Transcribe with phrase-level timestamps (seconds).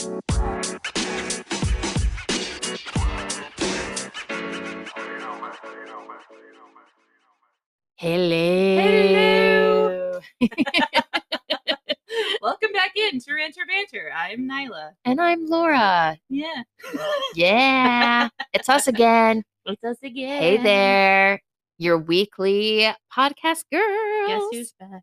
[0.00, 0.20] Hello.
[8.80, 10.20] Hello.
[12.40, 14.10] Welcome back in to Ranter Banter.
[14.16, 14.92] I'm Nyla.
[15.04, 16.16] and I'm Laura.
[16.30, 16.62] Yeah.
[17.34, 19.42] Yeah, it's us again.
[19.66, 20.40] It's us again.
[20.40, 21.42] Hey there,
[21.76, 24.28] your weekly podcast girl.
[24.28, 25.02] Guess who's back?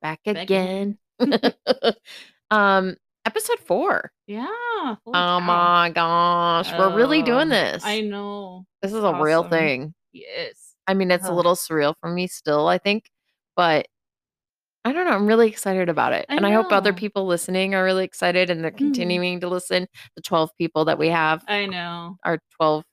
[0.00, 0.98] back back again?
[2.52, 2.96] um,
[3.28, 4.10] episode four.
[4.26, 4.46] Yeah.
[4.48, 5.40] Oh cow.
[5.40, 7.84] my gosh, we're really doing Um, this.
[7.84, 8.64] I know.
[8.82, 9.92] this is a real thing.
[10.12, 10.74] Yes.
[10.86, 13.10] I mean, it's a little surreal for me still, I think,
[13.56, 13.86] but
[14.84, 15.12] I don't know.
[15.12, 16.24] I'm really excited about it.
[16.30, 18.78] I and I hope other people listening are really excited and they're Mhm.
[18.78, 19.86] continuing to listen.
[20.16, 22.16] The 12 people that we have, I know.
[22.24, 22.84] our 12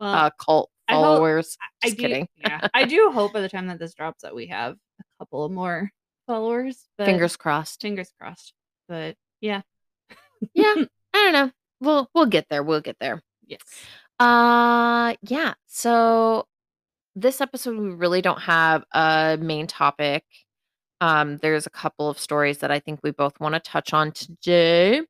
[0.00, 1.56] Well, uh, cult I hope- followers.
[1.84, 2.28] I Just do, kidding.
[2.38, 2.66] yeah.
[2.74, 5.52] I do hope by the time that this drops that we have a couple of
[5.52, 5.90] more
[6.26, 6.88] followers.
[6.98, 7.80] Fingers crossed.
[7.80, 8.52] fingers crossed.
[8.88, 9.62] But yeah.
[10.54, 10.74] Yeah.
[10.76, 11.50] I don't know.
[11.80, 12.62] We'll we'll get there.
[12.62, 13.22] We'll get there.
[13.46, 13.60] Yes.
[14.18, 15.54] Uh yeah.
[15.66, 16.46] So
[17.14, 20.24] this episode we really don't have a main topic.
[21.00, 24.12] Um there's a couple of stories that I think we both want to touch on
[24.12, 25.02] today.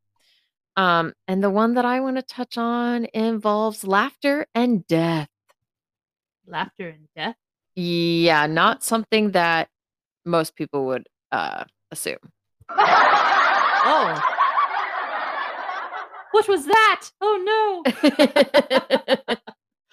[0.77, 5.29] Um and the one that I want to touch on involves laughter and death.
[6.47, 7.37] Laughter and death.
[7.75, 9.69] Yeah, not something that
[10.25, 12.19] most people would uh assume.
[13.89, 14.36] Oh.
[16.37, 17.09] What was that?
[17.23, 19.37] Oh no.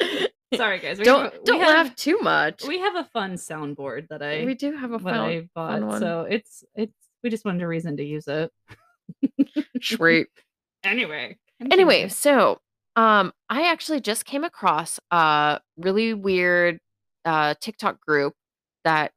[0.58, 0.97] Sorry guys.
[0.97, 2.66] We don't have, don't have- laugh too much.
[2.67, 6.02] We have a fun soundboard that I we do have a fun, I fun one.
[6.02, 6.91] So it's it's
[7.23, 8.52] we just wanted a reason to use it.
[9.81, 10.27] Sweet.
[10.83, 11.38] Anyway.
[11.61, 12.09] anyway, continue.
[12.09, 12.59] so
[12.97, 16.80] um I actually just came across a really weird
[17.23, 18.33] uh TikTok group
[18.83, 19.14] that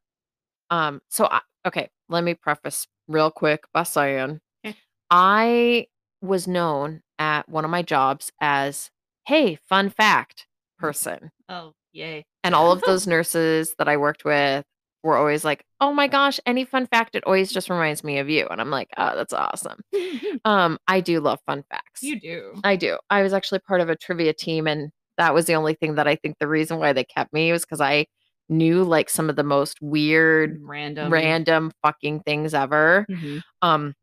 [0.70, 4.76] um so I, okay, let me preface real quick by saying Okay.
[5.10, 5.88] I
[6.22, 8.90] was known at one of my jobs as
[9.26, 10.46] hey, fun fact
[10.78, 11.30] person.
[11.48, 12.24] Oh, yay.
[12.44, 14.64] And all of those nurses that I worked with
[15.02, 18.28] were always like, "Oh my gosh, any fun fact it always just reminds me of
[18.28, 19.80] you." And I'm like, "Oh, that's awesome."
[20.44, 22.02] Um I do love fun facts.
[22.02, 22.54] you do.
[22.64, 22.98] I do.
[23.10, 26.06] I was actually part of a trivia team, and that was the only thing that
[26.06, 28.06] I think the reason why they kept me was because I
[28.48, 31.12] knew like some of the most weird, Random.
[31.12, 33.06] random fucking things ever.
[33.10, 33.40] Mhm.
[33.62, 33.94] Um,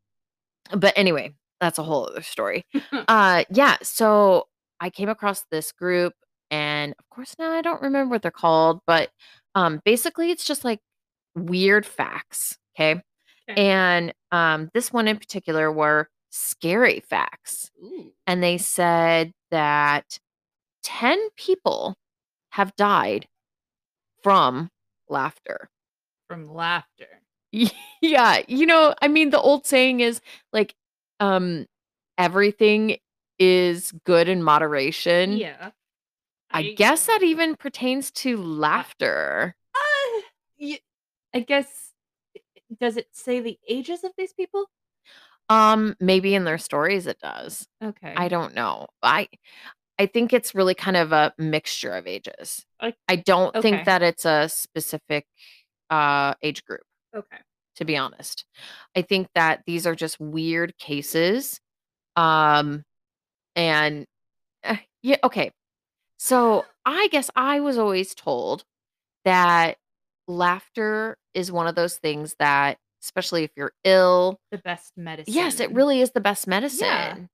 [0.76, 2.66] but anyway, that's a whole other story.
[3.08, 3.78] uh, yeah.
[3.82, 4.48] So
[4.80, 6.14] I came across this group,
[6.52, 9.10] and of course now I don't remember what they're called, but
[9.56, 10.80] um, basically it's just like
[11.36, 12.58] weird facts.
[12.76, 13.02] Okay.
[13.50, 13.62] Okay.
[13.62, 18.12] And um, this one in particular were scary facts Ooh.
[18.26, 20.18] and they said that
[20.84, 21.96] 10 people
[22.52, 23.28] have died
[24.22, 24.70] from
[25.10, 25.70] laughter.
[26.28, 27.22] From laughter.
[28.02, 30.22] yeah, you know, I mean the old saying is
[30.52, 30.74] like
[31.24, 31.66] um
[32.18, 32.98] everything
[33.40, 35.38] is good in moderation.
[35.38, 35.72] Yeah.
[36.52, 39.56] I, guess that even pertains to laughter.
[39.74, 40.68] Uh,
[41.34, 41.94] I guess.
[42.80, 44.66] Does it say the ages of these people?
[45.50, 47.68] Um maybe in their stories it does.
[47.84, 48.14] Okay.
[48.16, 48.88] I don't know.
[49.02, 49.28] I
[50.00, 52.66] I think it's really kind of a mixture of ages.
[52.82, 53.62] Like- I don't okay.
[53.62, 55.26] think that it's a specific
[55.90, 56.82] uh age group.
[57.16, 57.38] Okay.
[57.76, 58.46] To be honest.
[58.96, 61.60] I think that these are just weird cases.
[62.16, 62.84] Um
[63.56, 64.06] and
[64.64, 65.52] eh, yeah, okay.
[66.20, 68.64] So, I guess I was always told
[69.26, 69.78] that
[70.28, 75.34] laughter is one of those things that especially if you're ill, The best medicine.
[75.34, 77.30] yes, it really is the best medicine.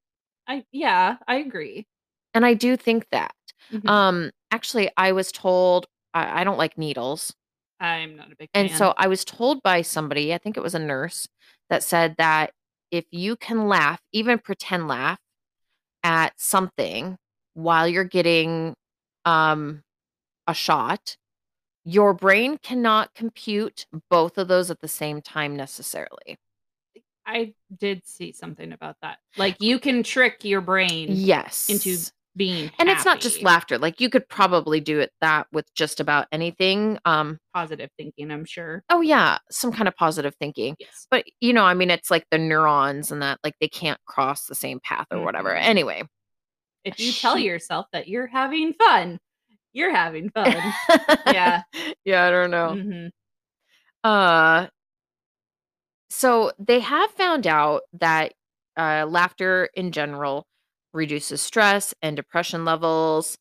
[0.48, 1.88] I yeah, I agree.
[2.34, 3.36] And I do think that.
[3.72, 3.88] Mhm.
[3.90, 7.34] Um actually I was told I, I don't like needles.
[7.80, 8.78] I'm not a big And fan.
[8.78, 11.28] so I was told by somebody, I think it was a nurse,
[11.70, 12.52] that said that
[12.92, 15.20] if you can laugh, even pretend laugh
[16.04, 17.18] at something
[17.54, 18.74] while you're getting
[19.26, 19.82] um
[20.48, 21.16] a shot,
[21.86, 26.38] your brain cannot compute both of those at the same time necessarily.
[27.26, 29.20] I did see something about that.
[29.38, 31.70] Like you can trick your brain Yes.
[31.70, 31.98] into
[32.40, 33.78] being and it's not just laughter.
[33.78, 36.98] Like you could probably do it that with just about anything.
[37.06, 38.84] Um positive thinking, I'm sure.
[38.90, 40.76] oh yeah, some kind of positive thinking.
[40.80, 41.06] Yes.
[41.12, 44.46] but you know i mean it's like the neurons and that like they can't cross
[44.46, 45.62] the same path or whatever Mhm.
[45.62, 46.04] anyway
[46.84, 49.20] If you tell yourself that you're having fun,
[49.74, 50.56] you're having fun.
[51.28, 51.62] yeah.
[52.06, 53.10] yeah i don't know Mhm.
[54.04, 54.68] uh
[56.10, 58.34] so they have found out that
[58.78, 60.46] uh laughter in general
[60.94, 63.38] reduces stress and depression levels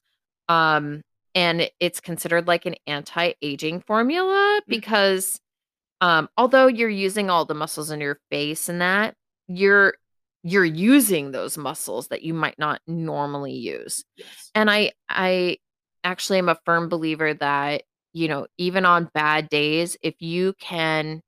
[0.49, 1.01] um
[1.35, 5.41] and it's considered like an anti-aging formula because
[6.01, 9.15] um although you're using all the muscles in your face and that
[9.49, 9.95] you're
[10.43, 14.05] you're using those muscles that you might not normally use.
[14.17, 14.51] Yes.
[14.55, 15.59] And I I
[16.05, 21.21] actually am a firm believer that, you know, even on bad days, if you can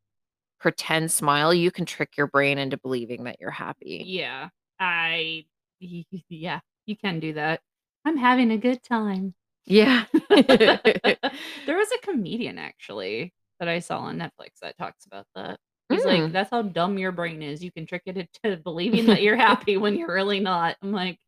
[0.60, 4.04] pretend smile, you can trick your brain into believing that you're happy.
[4.06, 4.48] Yeah.
[4.78, 5.44] I
[5.80, 7.60] yeah, you can do that.
[8.04, 9.34] I'm having a good time.
[9.66, 10.04] Yeah.
[10.30, 11.18] there
[11.76, 15.58] was a comedian actually that I saw on Netflix that talks about that.
[15.90, 16.32] He's like, Mm.
[16.32, 17.62] that's how dumb your brain is.
[17.64, 20.76] You can trick it into believing that you're happy when you're really not.
[20.82, 21.18] I'm like,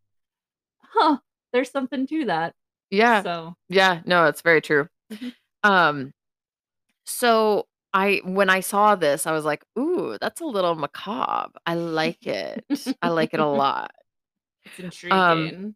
[0.80, 1.18] huh,
[1.52, 2.54] there's something to that.
[2.90, 3.22] Yeah.
[3.22, 4.88] So Yeah, no, it's very true.
[5.12, 5.32] Mhm.
[5.64, 6.12] Um
[7.04, 11.52] so I when I saw this, I was like, "Ooh, that's a little macabre.
[11.66, 12.64] I like it.
[13.02, 13.92] I like it a lot."
[14.64, 15.74] It's intriguing.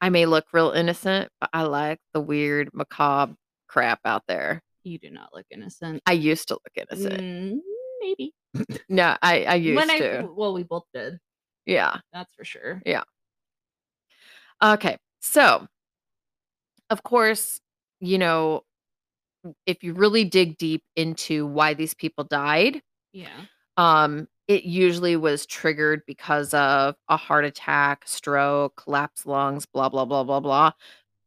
[0.00, 3.34] I may look real innocent, but I like the weird macabre
[3.68, 4.60] crap out there.
[4.84, 6.02] you do not look innocent.
[6.06, 7.20] I used to look innocent.
[7.20, 7.58] Mm,
[8.00, 8.32] maybe.
[8.88, 10.28] No, I I used when I to.
[10.34, 11.18] well, we both did.
[11.64, 11.98] Yeah.
[12.12, 12.82] That's for sure.
[12.84, 13.04] Yeah.
[14.62, 14.98] Okay.
[15.20, 15.66] So,
[16.90, 17.60] of course,
[18.00, 18.62] you know,
[19.66, 22.82] if you really dig deep into why these people died,
[23.12, 23.46] Yeah.
[23.76, 30.04] um, it usually was triggered because of a heart attack, stroke, collapsed lungs, blah, blah,
[30.04, 30.72] blah, blah, blah.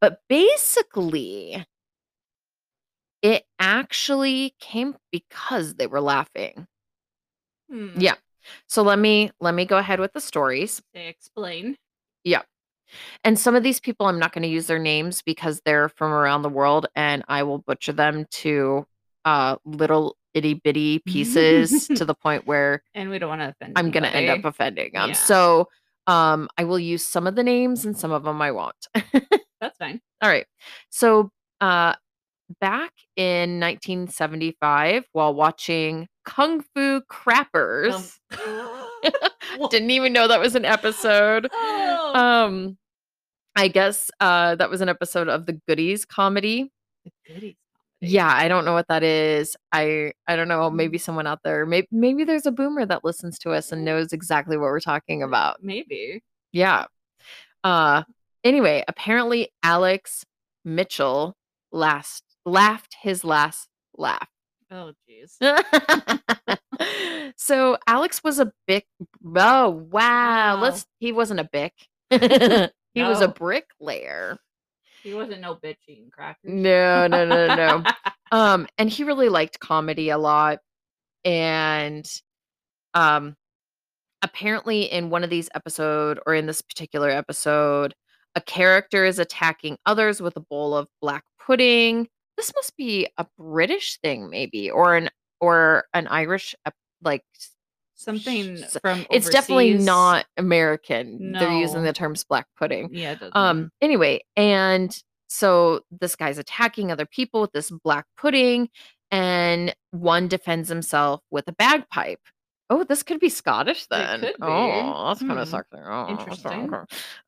[0.02, 1.66] But basically,
[3.22, 6.68] it actually came because they were laughing.
[7.70, 8.00] Hmm.
[8.00, 8.16] Yeah.
[8.68, 10.82] So let me let me go ahead with the stories.
[10.94, 11.78] They explain.
[12.24, 12.44] Yeah.
[13.24, 16.12] And some of these people I'm not going to use their names because they're from
[16.12, 18.86] around the world and I will butcher them to
[19.24, 23.74] uh little itty bitty pieces to the point where And we don't want to offend.
[23.76, 25.10] I'm going to end up offending them.
[25.10, 25.16] Yeah.
[25.16, 25.70] So
[26.08, 28.76] um I will use some of the names and some of them I won't.
[29.60, 30.00] That's fine.
[30.22, 30.46] All right.
[30.92, 31.96] So uh
[32.62, 38.18] back in 1975 while watching Kung Fu Crappers.
[38.46, 41.48] Um, Didn't even know that was an episode.
[41.52, 42.78] oh, Um
[43.56, 46.72] I guess uh that was an episode of the Goodies comedy.
[47.06, 47.56] the goodies.
[48.02, 49.56] Yeah, I don't know what that is.
[49.72, 51.02] I I don't know, maybe Mm.
[51.02, 51.66] someone out there.
[51.66, 55.24] Maybe maybe there's a boomer that listens to us and knows exactly what we're talking
[55.24, 55.64] about.
[55.64, 56.24] Maybe.
[56.52, 56.86] Yeah.
[57.64, 58.04] Uh
[58.44, 60.26] anyway, apparently Alex
[60.66, 61.36] Mitchell
[61.72, 64.28] last laughed his last laugh.
[64.72, 65.38] Oh, jeez.
[67.38, 68.86] so Alex was a bic
[69.26, 70.56] oh wow.
[70.56, 70.62] Wow.
[70.62, 71.74] Let's he wasn't a bic.
[72.10, 73.34] he was a No.
[73.34, 74.38] bricklayer.
[75.06, 76.52] He wasn't no bitch eating crackers.
[76.52, 77.84] No, no, no, no.
[78.32, 80.58] um and he really liked comedy a lot
[81.24, 82.10] and
[82.96, 83.36] um
[84.24, 87.94] apparently in one of these episode or in this particular episode
[88.34, 93.28] a character is attacking others with a bowl of black pudding this must be a
[93.38, 95.08] british thing maybe or an
[95.40, 96.56] or an irish
[97.04, 97.22] like
[97.98, 104.22] Something from it's definitely not american they're using the terms black pudding Yeah, um anyway
[104.36, 104.96] and
[105.28, 108.70] so this guy's attacking other people with this black pudding
[109.12, 112.20] and one defends himself with a bagpipe
[112.70, 114.38] oh this could be scottish then could be.
[114.42, 115.38] oh that's kind Hmm.
[115.38, 116.74] of oh, Interesting.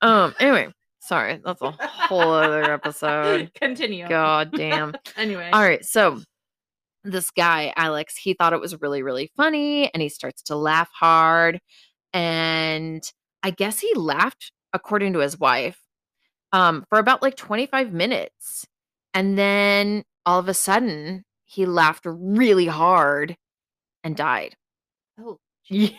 [0.02, 0.68] um anyway
[1.00, 4.08] sorry that's a whole other episode Continue.
[4.10, 5.50] god damn Anyway.
[5.54, 6.20] all right so
[7.12, 10.90] this guy alex he thought it was really really funny and he starts to laugh
[10.94, 11.60] hard
[12.14, 13.12] and
[13.44, 15.80] i guess he laughed according to his wife
[16.52, 18.66] um for about like 25 minutes
[19.14, 23.36] and then all of a sudden he laughed really hard
[24.04, 24.56] and died
[25.20, 25.38] Oh,
[25.70, 25.90] yeah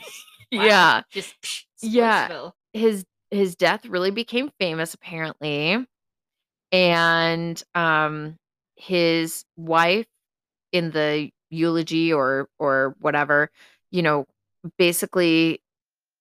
[0.52, 0.64] wow.
[0.64, 2.50] yeah Just psh, Yeah.
[2.72, 5.84] His his death really became famous apparently
[6.72, 8.36] and um
[8.76, 10.06] his wife
[10.72, 13.50] in the eulogy or or whatever
[13.90, 14.26] you know
[14.78, 15.60] basically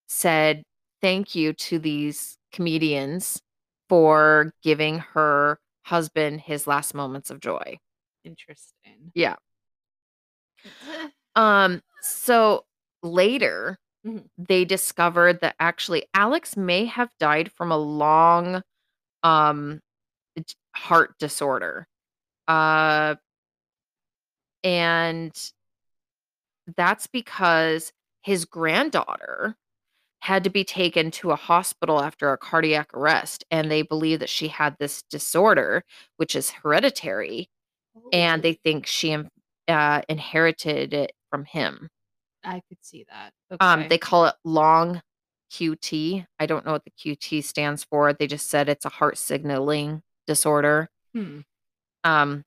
[0.08, 0.62] said
[1.02, 3.42] thank you to these comedians
[3.88, 7.78] for giving her husband his last moments of joy
[8.24, 9.12] Interesting.
[9.14, 9.36] Yeah.
[11.36, 12.64] um so
[13.02, 14.28] later Mhm.
[14.38, 18.62] they discovered that actually Alex may have died from a long
[19.24, 19.80] um
[20.74, 21.86] heart disorder.
[22.48, 23.16] Uh
[24.64, 25.32] and
[26.76, 29.56] that's because his granddaughter
[30.20, 34.28] had to be taken to a hospital after a cardiac arrest and they believe that
[34.28, 35.84] she had this disorder
[36.16, 37.48] which is hereditary
[38.12, 39.16] and they think she
[39.68, 41.88] uh, inherited it from him.
[42.44, 43.32] I could see that.
[43.60, 45.02] Um, they call it long
[45.52, 46.26] QT.
[46.38, 48.12] I don't know what the QT stands for.
[48.12, 50.88] They just said it's a heart signaling disorder.
[51.14, 51.40] Hmm.
[52.04, 52.44] Um,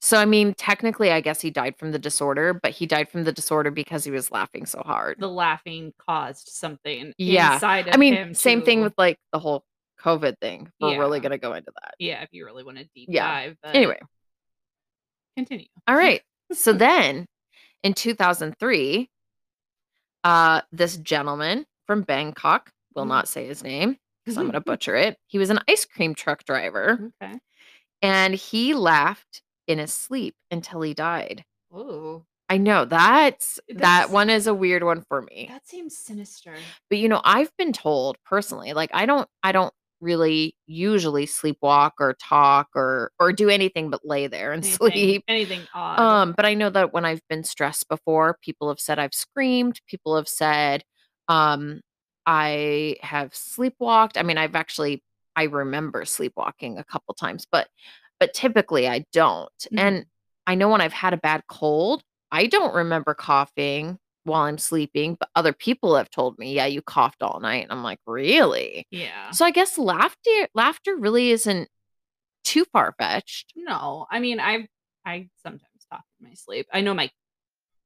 [0.00, 3.24] So I mean, technically, I guess he died from the disorder, but he died from
[3.24, 5.16] the disorder because he was laughing so hard.
[5.18, 7.54] The laughing caused something Yeah.
[7.54, 8.34] inside of I mean, him.
[8.34, 9.64] same thing with like the whole
[10.00, 10.70] COVID thing.
[10.80, 11.94] We're really gonna go into that.
[11.98, 13.26] yeah, if you really want to deep Yeah.
[13.26, 13.56] dive.
[13.60, 13.98] But Anyway,
[15.36, 15.66] continue.
[15.88, 16.22] all right.
[16.52, 17.26] So then
[17.82, 19.10] in 2003,
[20.24, 23.08] uh, this gentleman from Bangkok, will Mhm.
[23.08, 25.18] not say his name because I'm gonna butcher it.
[25.26, 27.38] He was an ice cream truck driver Okay.
[28.02, 31.44] and he laughed in his sleep until he died.
[31.72, 35.46] Oh, I know that's that one is a weird one for me.
[35.50, 36.54] that seems sinister.
[36.88, 41.92] But you know, I've been told personally, like I don't I don't really usually sleepwalk
[42.00, 45.24] or talk or or do anything but lay there and Anything, sleep.
[45.28, 45.98] anything odd.
[46.00, 49.80] Um, but I know that when I've been stressed before, people have said I've screamed,
[49.86, 50.84] people have said
[51.28, 51.80] um
[52.26, 54.16] I have sleepwalked.
[54.16, 55.02] I mean, I've actually
[55.36, 57.68] I remember sleepwalking a couple times, but
[58.20, 59.50] but typically I don't.
[59.72, 59.78] Mhm.
[59.78, 60.06] And
[60.46, 65.14] I know when I've had a bad cold, I don't remember coughing while I'm sleeping,
[65.18, 68.86] but other people have told me, "Yeah, you coughed all night." And I'm like, "Really?"
[68.90, 69.30] yeah.
[69.30, 71.68] So I guess laughter laughter really isn't
[72.44, 73.52] too far-fetched.
[73.56, 74.68] No, I mean, I
[75.04, 76.66] I sometimes cough in my sleep.
[76.72, 77.10] I know my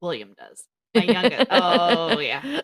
[0.01, 0.65] William does.
[0.95, 1.47] My youngest.
[1.51, 2.61] oh yeah.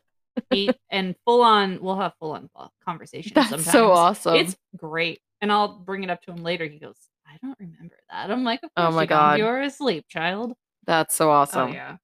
[0.49, 2.49] He, and full on, we'll have full on
[2.85, 3.33] conversations.
[3.33, 3.71] That's sometimes.
[3.71, 4.35] so awesome.
[4.35, 6.65] It's great, and I'll bring it up to him later.
[6.65, 6.95] He goes,
[7.29, 9.17] "I don't remember that." I'm like, Oh my you don't.
[9.17, 9.39] God.
[9.39, 10.53] You're asleep, child."
[10.85, 11.69] That's so awesome.
[11.69, 11.97] Oh yeah.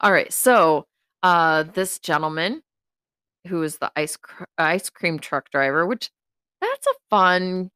[0.00, 0.32] All right.
[0.32, 0.86] So,
[1.22, 2.62] uh, this gentleman
[3.48, 6.10] who is the ice cr- ice cream truck driver, which
[6.60, 7.70] that's a fun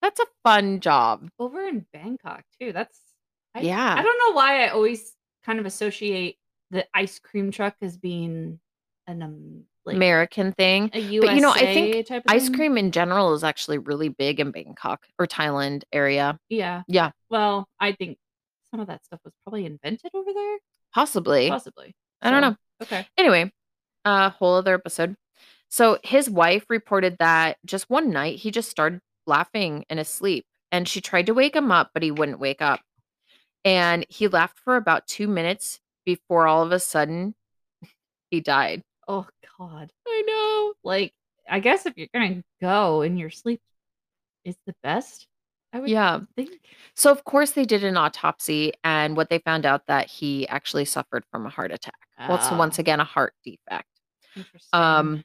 [0.00, 1.28] that's a fun job.
[1.38, 2.72] Over in Bangkok too.
[2.72, 2.98] That's
[3.54, 3.94] I, Yeah.
[3.96, 5.14] I don't know why I always
[5.44, 6.38] kind of associate
[6.70, 8.58] the ice cream truck as being
[9.06, 10.90] an um like American thing.
[10.92, 14.40] a USA But, you know, I think Ice cream in general is actually really big
[14.40, 16.38] in Bangkok or Thailand area.
[16.48, 16.82] Yeah.
[16.86, 17.10] Yeah.
[17.30, 18.18] Well, I think
[18.70, 20.58] some of that stuff was probably invented over there.
[20.94, 21.48] Possibly.
[21.48, 21.94] Possibly.
[22.20, 22.56] I don't know.
[22.82, 23.06] Okay.
[23.16, 23.52] Anyway,
[24.04, 25.16] a whole other episode.
[25.68, 30.44] So his wife reported that just one night he just started laughing in his sleep
[30.70, 32.80] and she tried to wake him up, but he wouldn't wake up.
[33.64, 37.34] And he laughed for about two minutes before all of a sudden
[38.30, 38.82] he died.
[39.68, 39.92] God.
[40.06, 40.74] I know.
[40.82, 41.12] Like,
[41.48, 43.60] I guess if you're gonna go in your sleep
[44.44, 45.26] is the best.
[45.72, 46.20] I would Yeah.
[46.36, 46.60] think.
[46.94, 50.84] So of course they did an autopsy and what they found out that he actually
[50.84, 51.98] suffered from a heart attack.
[52.18, 53.88] Well, it's once Ah, again a heart defect.
[54.36, 54.78] interesting.
[54.78, 55.24] Um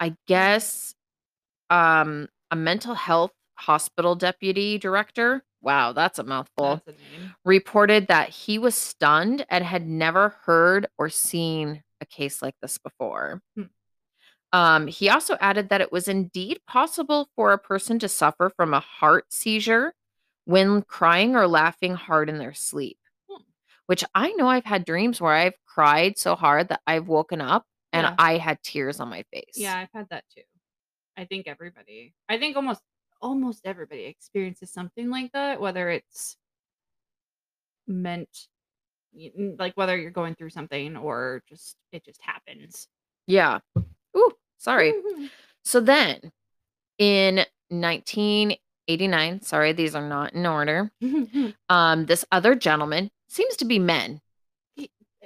[0.00, 0.94] I guess
[1.70, 7.34] um a mental health hospital deputy director, wow, that's a mouthful, That's a name.
[7.44, 12.76] reported that he was stunned and had never heard or seen a case like this
[12.78, 13.40] before.
[13.56, 13.62] Hmm.
[14.52, 18.74] Um, he also added that it was indeed possible for a person to suffer from
[18.74, 19.94] a heart seizure
[20.44, 22.98] when crying or laughing hard in their sleep.
[23.30, 23.42] Hmm.
[23.86, 27.64] Which I know I've had dreams where I've cried so hard that I've woken up
[27.94, 28.14] and Yeah.
[28.18, 29.54] I had tears on my face.
[29.56, 30.42] Yeah, I've had that too.
[31.16, 32.14] I think everybody.
[32.28, 32.80] I think almost
[33.22, 36.36] almost everybody experiences something like that, whether it's
[37.86, 38.48] meant
[39.58, 42.88] like whether you're going through something or just it just happens.
[43.26, 43.58] Yeah.
[44.16, 44.94] Ooh, sorry.
[45.64, 46.32] So then
[46.98, 47.36] in
[47.68, 50.90] 1989, sorry, these are not in order.
[51.68, 54.20] Um, this other gentleman seems to be men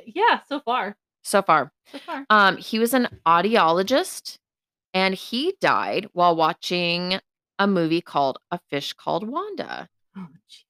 [0.07, 0.97] yeah, so far.
[1.23, 1.73] so far.
[1.93, 2.27] So far.
[2.31, 4.39] Um, he was an audiologist
[4.95, 7.19] and he died while watching
[7.59, 9.89] a movie called A Fish Called Wanda.
[10.17, 10.66] Oh, Christ.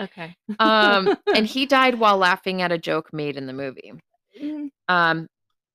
[0.00, 0.34] Okay.
[0.58, 3.92] Um, and he died while laughing at a joke made in the movie.
[4.40, 5.28] Mm, Um,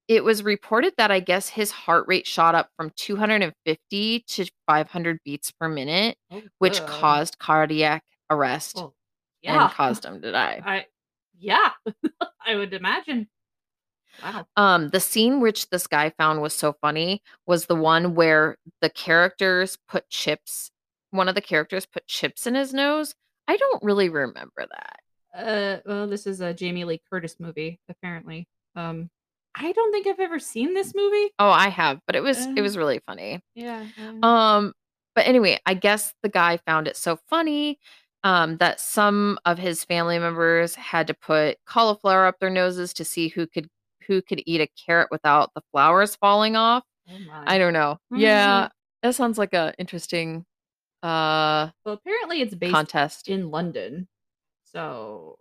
[0.07, 5.19] it was reported that I guess his heart rate shot up from 250 to 500
[5.23, 8.93] beats per minute, oh, which caused cardiac arrest Oh,
[9.41, 9.63] yeah.
[9.65, 10.61] and caused him to die.
[10.65, 10.85] I
[11.37, 11.69] yeah,
[12.45, 13.29] I would imagine.
[14.23, 14.45] Wow.
[14.57, 18.89] Um, the scene which this guy found was so funny was the one where the
[18.89, 20.71] characters put chips.
[21.11, 23.13] One of the characters put chips in his nose.
[23.49, 24.99] I don't really remember that.
[25.33, 28.47] Uh, well, this is a Jamie Lee Curtis movie, apparently.
[28.75, 29.09] Um,
[29.55, 31.31] I don't think I've ever seen this movie.
[31.39, 33.41] Oh, I have, but it was it Uh, was really funny.
[33.55, 33.87] Yeah.
[33.97, 34.73] um, Um,
[35.15, 37.79] but anyway, I guess the guy found it so funny
[38.23, 43.03] um, that some of his family members had to put cauliflower up their noses to
[43.05, 43.67] see who could
[44.05, 46.83] who could eat a carrot without the flowers falling off.
[47.09, 47.43] oh my.
[47.47, 47.97] I don't know.
[48.13, 48.19] Mhm.
[48.19, 48.69] Yeah,
[49.01, 50.45] that sounds like a interesting
[51.03, 53.27] uh Well, apparently it's based contest.
[53.27, 54.07] in London,
[54.65, 55.37] so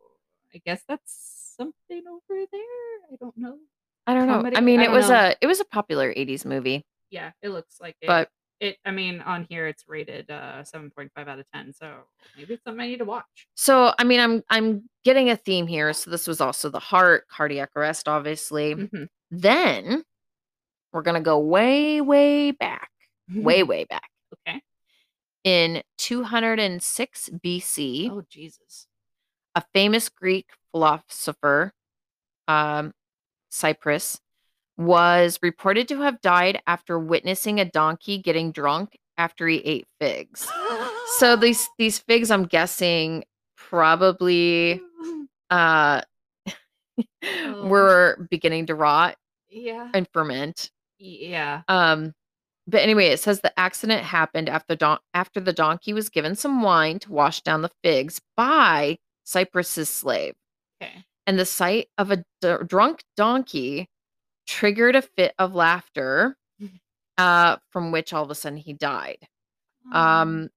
[0.54, 3.12] I guess that's something over there.
[3.12, 3.56] I don't know.
[4.06, 4.34] I don't know.
[4.34, 4.56] comedy?
[4.56, 5.14] I mean, I it was know.
[5.16, 8.06] a it was a popular 80s movie, Yeah, it looks like it.
[8.06, 11.92] but It I mean, on here it's rated uh 7.5 out of 10, so
[12.36, 13.48] maybe it's something I need to watch.
[13.54, 15.92] So, I mean, I'm I'm getting a theme here.
[15.92, 18.74] So this was also the heart, cardiac arrest, obviously.
[18.74, 19.08] Mhm.
[19.30, 20.02] Then
[20.92, 22.90] we're gonna go way, way back,
[23.34, 24.08] way, way back.
[25.44, 28.10] In 206 BC.
[28.10, 28.86] Oh Jesus.
[29.54, 31.72] a famous Greek philosopher,
[32.46, 32.92] um,
[33.50, 34.20] Cyprus,
[34.76, 40.48] was reported to have died after witnessing a donkey getting drunk after he ate figs.
[41.18, 43.24] So these these figs, I'm guessing,
[43.56, 44.80] probably
[45.50, 46.02] uh,
[47.24, 47.66] Oh.
[47.68, 49.16] were beginning to rot
[49.48, 49.88] Yeah.
[49.94, 50.70] and ferment.
[50.98, 51.62] Yeah.
[51.68, 52.12] Um,
[52.68, 56.62] but anyway, it says the accident happened after don- after the donkey was given some
[56.62, 60.34] wine to wash down the figs by Cyprus's slave.
[60.80, 61.04] Okay.
[61.26, 63.88] and the sight of a d- drunk donkey
[64.46, 66.36] triggered a fit of laughter
[67.18, 69.18] uh, from which all of a sudden he died
[69.92, 70.48] um,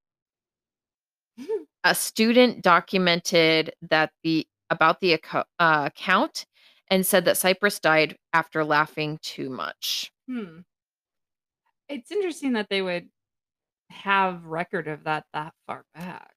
[1.84, 6.46] a student documented that the about the acco- uh, account
[6.90, 10.60] and said that cyprus died after laughing too much hmm.
[11.92, 13.10] It's interesting that they would
[13.90, 16.34] have record of that that far back.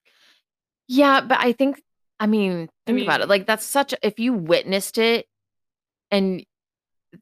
[0.89, 1.81] yeah but i think
[2.19, 5.27] i mean think about it like that's such a, if you witnessed it
[6.11, 6.45] and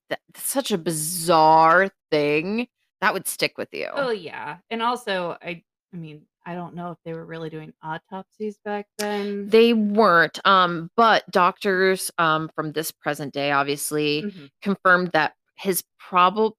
[0.09, 2.67] that's such a bizarre thing
[3.03, 4.59] that would stick with you Oh yeah.
[4.71, 5.63] And also I
[5.93, 9.49] I mean, I don't know if they were really doing autopsies back then.
[9.51, 14.51] They weren't, um, but doctors um, from this present day obviously Mhm.
[14.63, 16.57] confirmed that his probable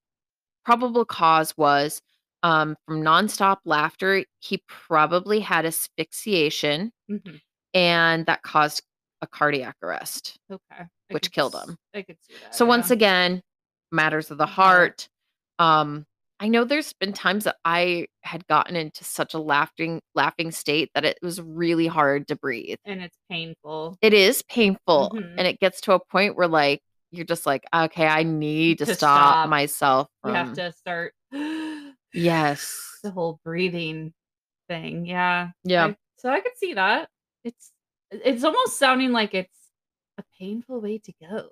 [0.64, 2.00] probable cause was
[2.42, 4.24] um, from nonstop laughter.
[4.40, 7.40] He probably had asphyxiation, Mhm.
[7.72, 8.82] and that caused
[9.22, 10.84] a cardiac arrest, Okay.
[11.10, 11.76] Which killed him.
[11.94, 12.54] I could see that.
[12.54, 13.40] So once again,
[13.92, 15.08] matters of the Heart.
[15.58, 15.80] heart.
[15.80, 16.06] Um,
[16.40, 20.90] I know there's been times that I had gotten into such a laughing laughing state
[20.94, 22.76] that it was really hard to breathe.
[22.84, 23.96] and it's painful.
[24.02, 25.12] It is painful.
[25.14, 25.34] Mhm.
[25.38, 26.82] And it gets to a point where like
[27.16, 29.48] you're just like, okay, I need to, To stop, stop.
[29.48, 31.14] myself You have to start
[32.12, 32.98] Yes.
[33.02, 34.12] the whole breathing
[34.68, 35.06] thing.
[35.06, 35.50] Yeah.
[35.64, 35.86] Yeah.
[35.86, 37.08] I- so I could see that.
[37.44, 37.70] It's
[38.10, 39.58] it's almost sounding like it's
[40.18, 41.48] a painful way to go.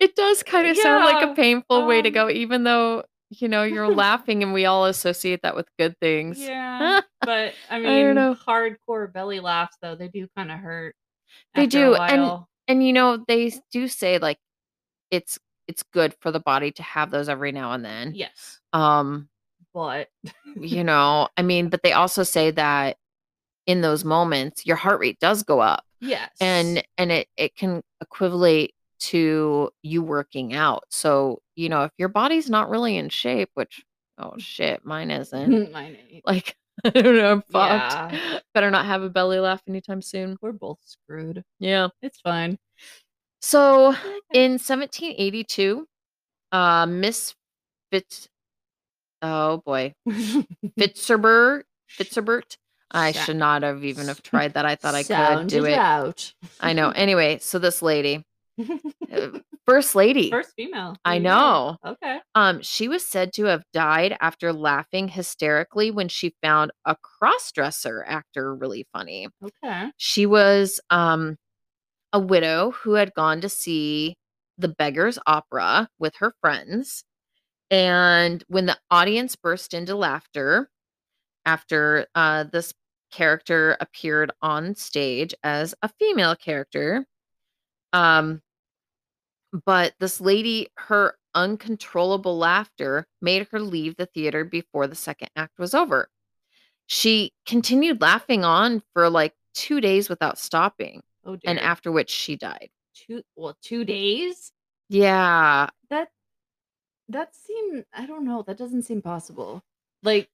[0.00, 3.04] It does kind of sound like a Yeah, painful way to um, go, even though,
[3.28, 6.40] you know, you're laughing and we all associate that with good things.
[6.40, 7.02] Yeah.
[7.20, 8.34] but I mean know.
[8.34, 10.96] hardcore belly laughs though, they do kind of hurt.
[11.54, 14.38] They do, and- And you know, they do say like
[15.10, 18.12] it's it's good for the body to have those every now and then.
[18.14, 18.58] yes.
[18.72, 19.28] Um,
[19.74, 20.08] But
[20.56, 22.96] you know, I mean, but they also say that
[23.66, 25.84] in those moments your heart rate does go up.
[26.00, 26.30] yes.
[26.40, 28.70] and and it it can equivalent
[29.00, 33.82] to you working out so you know if your body's not really in shape which
[34.18, 36.26] oh shit mine isn't mine ain't.
[36.26, 38.38] like i don't know i'm fucked Yeah.
[38.52, 41.44] better not have a belly laugh anytime soon We're both screwed.
[41.60, 42.58] yeah It's fine.
[43.40, 43.94] So
[44.32, 45.86] in 1782
[46.52, 47.34] uh miss
[47.90, 48.28] fitz
[49.22, 49.92] oh boy
[50.78, 52.56] fitzherbert fitzherbert
[52.90, 56.32] i should not have even have tried that i thought i could do it out.
[56.60, 58.24] i know anyway so this lady
[59.12, 59.28] uh,
[59.66, 60.96] first lady First female.
[61.04, 61.30] I There you go.
[61.30, 61.76] know.
[61.86, 62.18] Okay.
[62.34, 68.04] Um, she was said to have died after laughing hysterically when she found a cross-dresser
[68.06, 69.28] actor really funny.
[69.42, 69.90] Okay.
[69.96, 71.36] She was um
[72.12, 74.16] a widow who had gone to see
[74.58, 77.04] the Beggars Opera with her friends.
[77.70, 80.70] And when the audience burst into laughter
[81.46, 82.74] after uh, this
[83.12, 87.06] character appeared on stage as a female character,
[87.92, 88.40] um,
[89.64, 95.58] but this lady, her uncontrollable laughter made her leave the theater before the second act
[95.58, 96.08] was over.
[96.86, 101.50] She continued laughing on for like two days without stopping, Oh dear.
[101.50, 102.70] and after which she died.
[102.94, 104.52] two well, two days?
[104.88, 105.68] Yeah.
[105.90, 106.08] That
[107.08, 108.42] that seem I don't know.
[108.46, 109.62] That doesn't seem possible.
[110.02, 110.28] Like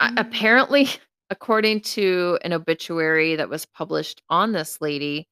[0.00, 0.18] A- Mm.
[0.20, 0.88] apparently,
[1.30, 5.28] according to an obituary that was published on this lady,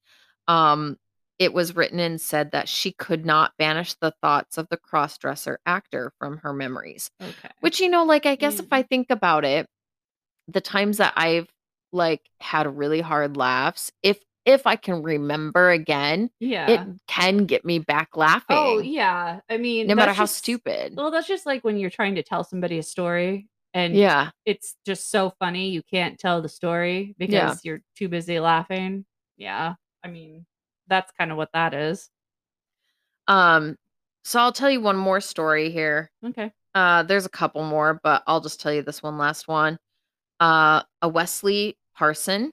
[0.47, 0.97] um,
[1.39, 5.57] it was written and said that she could not banish the thoughts of the crossdresser
[5.65, 7.09] actor from her memories.
[7.21, 7.49] okay.
[7.61, 8.67] Which, you know, like, I guess if.
[8.71, 9.65] I think about it,
[10.47, 11.47] the times that I've
[11.91, 16.69] like had really hard laughs, if if I can remember again, yeah.
[16.69, 18.55] it can get me back laughing.
[18.57, 19.39] oh yeah.
[19.49, 20.93] I mean No matter how just- stupid.
[20.95, 24.31] Well, that's just like when you're trying to tell somebody a story and Yeah.
[24.45, 27.55] it's just so funny you can't tell the story because Yeah.
[27.63, 29.05] you're too busy laughing.
[29.37, 29.75] Yeah.
[30.03, 30.45] I mean,
[30.87, 32.09] that's kind of what that is.
[33.27, 33.75] Um,
[34.23, 36.09] so I'll tell you one more story here.
[36.25, 36.51] Okay.
[36.75, 39.77] uh, there's a couple more, but I'll just tell you this one last one.
[40.39, 42.51] Uh, a Wesley Parson.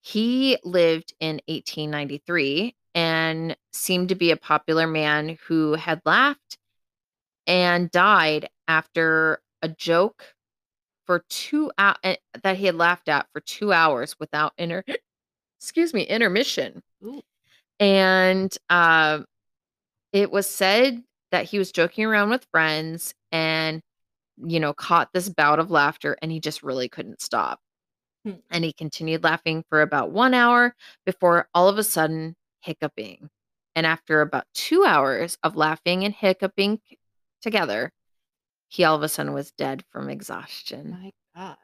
[0.00, 6.58] He lived in 1893 and seemed to be a popular man who had laughed
[7.46, 10.34] and died after a joke
[11.06, 14.82] for two hours that he had laughed at for two hours without inter
[15.60, 17.20] excuse me intermission Ooh.
[17.78, 19.20] and uh,
[20.12, 23.82] it was said that he was joking around with friends and
[24.36, 27.60] you know caught this bout of laughter and he just really couldn't stop.
[28.50, 30.74] And he continued laughing for about one hour
[31.06, 33.30] before all of a sudden hiccuping
[33.74, 36.80] and after about two hours of laughing and hiccuping
[37.40, 37.90] together
[38.68, 41.56] he all of a sudden was dead from exhaustion My God.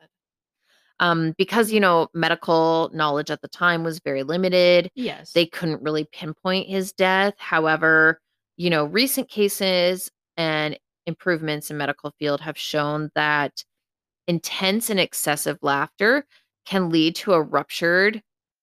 [1.01, 5.33] um, because you know medical knowledge at the time was very limited Yes.
[5.33, 8.21] they couldn't really pinpoint his death however
[8.57, 13.63] you know recent cases and improvements in medical field have shown that
[14.27, 16.25] intense and excessive laughter
[16.67, 18.23] can lead to a ruptured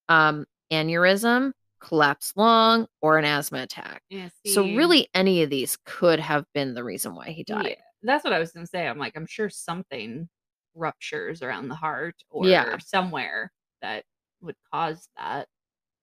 [0.10, 6.20] um, aneurysm collapsed lung or an asthma attack yeah, so really any of these could
[6.20, 8.88] have been the reason why he died yeah, that's what I was gonna say.
[8.88, 10.30] I'm like, I'm sure something
[10.76, 12.78] ruptures around the heart or Yeah.
[12.80, 14.06] somewhere that
[14.42, 15.48] would cause that.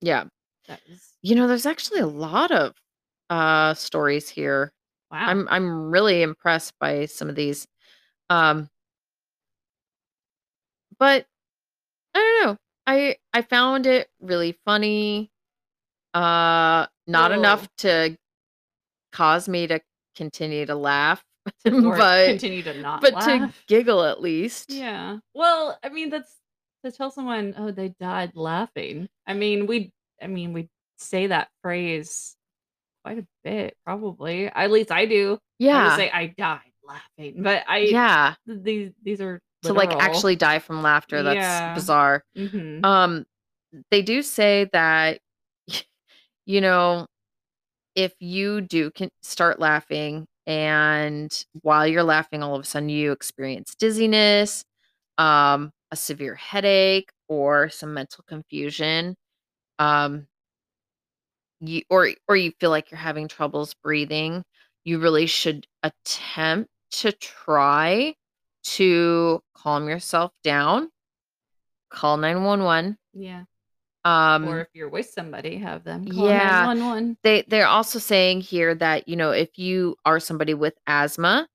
[0.01, 0.25] yeah
[0.69, 2.75] That is you know there's actually a lot of
[3.31, 4.73] uh stories here
[5.11, 5.27] wow.
[5.29, 7.67] I'm I'm really impressed by some of these.
[8.31, 8.69] Um
[10.99, 11.27] but
[12.15, 12.57] I don't know.
[12.87, 15.31] I I found it really funny.
[16.15, 18.17] Uh not Well- enough to
[19.13, 19.81] cause me to
[20.17, 21.23] continue to laugh,
[21.65, 23.25] but continue to not but laugh.
[23.27, 24.71] to giggle at least.
[24.71, 25.19] Yeah.
[25.35, 26.33] Well, I mean, that's
[26.85, 29.09] to tell someone, oh, they died laughing.
[29.27, 29.93] I mean, we,
[30.23, 30.69] I mean, we
[30.99, 32.35] say that phrase
[33.05, 34.47] quite a bit, probably.
[34.47, 35.39] At least I do.
[35.59, 35.89] Yeah.
[35.91, 38.35] would say I died laughing, but I, yeah.
[38.47, 41.23] these, these are To like actually die from laughter.
[41.23, 41.71] That's Yeah.
[41.75, 42.25] bizarre.
[42.37, 42.85] Mhm.
[42.85, 43.27] Um,
[43.91, 45.21] they do say that,
[46.47, 47.07] you know,
[47.95, 53.13] if you do can start laughing and while you're laughing, all of a sudden you
[53.13, 54.65] experience dizziness,
[55.19, 59.17] um, a severe headache, or some mental confusion,
[59.79, 60.29] um,
[61.61, 64.45] you or or you feel like you're having troubles breathing,
[64.85, 68.15] you really should attempt to try
[68.63, 70.91] to calm yourself down.
[71.91, 72.97] Call 911.
[73.15, 73.45] Yeah.
[74.05, 76.65] Um or if you're with somebody, have them call yeah.
[76.65, 77.19] 911.
[77.23, 81.47] they they're also saying here that you know if you are somebody with asthma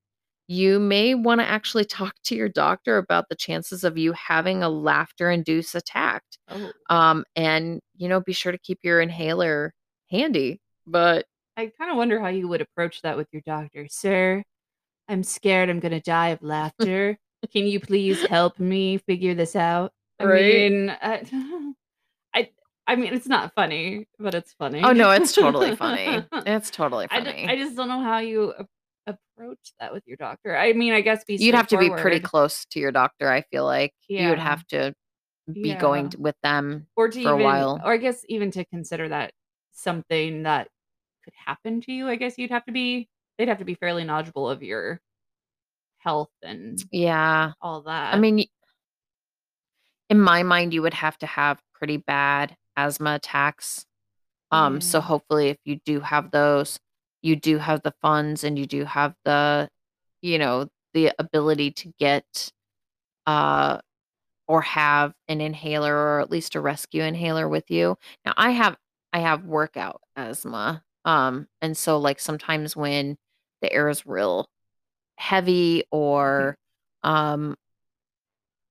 [0.48, 4.62] you may want to actually talk to your doctor about the chances of you having
[4.62, 9.74] a laughter induced attack Oh, um and you know be sure to keep your inhaler
[10.12, 11.26] handy but
[11.58, 13.88] I kind of wonder how you would approach that with your doctor.
[13.90, 14.44] Sir,
[15.08, 17.18] I'm scared I'm going to die of laughter.
[17.52, 19.92] Can you please help me figure this out?
[20.20, 20.46] I Right?
[20.72, 21.74] mean, I,
[22.34, 22.50] I,
[22.88, 24.82] I mean, it's not funny, but it's funny.
[24.84, 28.54] oh no it's totally funny it's totally I, funny I just don't know how you
[29.08, 30.58] approach that with your doctor.
[30.58, 33.42] I mean, I guess be you'd have to be pretty close to your doctor i
[33.42, 34.94] feel like you would have to
[35.54, 35.78] be Yeah.
[35.80, 37.80] going t- with them or to for a while.
[37.84, 39.32] or I guess even to consider that
[39.72, 40.70] something that
[41.24, 42.08] could happen to you.
[42.08, 45.00] I guess you'd have to be, they'd have to be fairly knowledgeable of your
[46.00, 48.14] health and yeah all that.
[48.14, 48.46] I mean,
[50.10, 53.86] in my mind, you would have to have pretty bad asthma attacks.
[54.52, 56.80] Um, so hopefully, if you do have those,
[57.22, 59.70] you do have the funds and you do have the,
[60.22, 62.52] you know, the ability to get,
[63.26, 63.80] uh,
[64.48, 67.98] or have an inhaler or at least a rescue inhaler with you.
[68.26, 68.78] Now, I have,
[69.12, 70.84] I have workout asthma.
[71.04, 73.18] Um, and so like sometimes when
[73.62, 74.48] the air is real
[75.18, 76.58] heavy or,
[77.04, 77.56] um,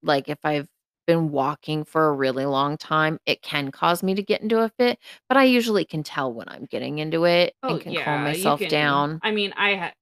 [0.02, 0.68] like if I've
[1.06, 4.70] been walking for a really long time, it can cause me to get into a
[4.78, 8.24] fit, but I usually can tell when I'm getting into it and can calm Oh,
[8.24, 9.20] myself can- down.
[9.22, 9.92] I mean, I ha-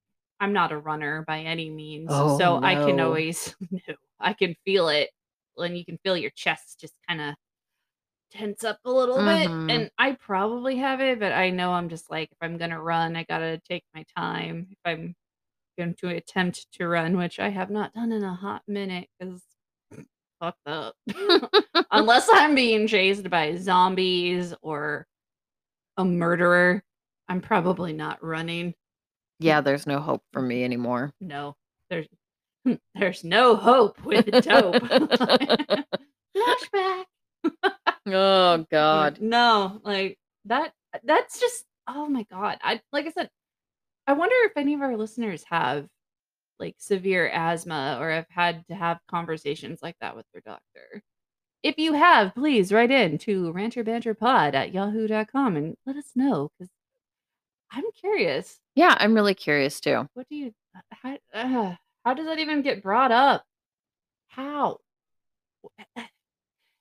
[0.41, 4.55] I'm not a runner by any means, Oh, so I can always no, I can
[4.65, 5.11] feel it,
[5.57, 7.35] and you can feel your chest just kind of
[8.33, 9.67] tense up a little Mhm.
[9.69, 9.75] bit.
[9.77, 13.17] And I probably have it, but I know I'm just like if I'm gonna run,
[13.17, 14.69] I gotta take my time.
[14.71, 15.15] If I'm
[15.79, 19.43] going to attempt to run, which I have not done in a hot minute, because
[20.41, 20.95] fucked up.
[21.93, 25.07] Unless I'm being chased by zombies or
[25.99, 26.83] a murderer,
[27.29, 28.75] I'm probably not running.
[29.39, 31.13] yeah, there's no hope for me anymore.
[31.21, 31.57] No,
[31.91, 32.09] there's
[32.95, 34.83] there's no hope with dope.
[36.37, 37.05] Flashback.
[38.07, 39.21] Oh God.
[39.21, 40.73] No, like that.
[41.05, 42.59] That's just oh my god.
[42.63, 43.31] I like I said.
[44.07, 45.87] I wonder if any of our listeners have
[46.59, 51.03] like severe asthma or have had to have conversations like that with their doctor.
[51.63, 56.71] If you have, please write in to ranterbanterpod at yahoo.com and let us know because
[57.71, 58.59] I'm curious.
[58.75, 60.09] Yeah, I'm really curious too.
[60.15, 60.53] What do you,
[60.91, 63.45] how, uh, how does that even get brought up?
[64.29, 64.79] How?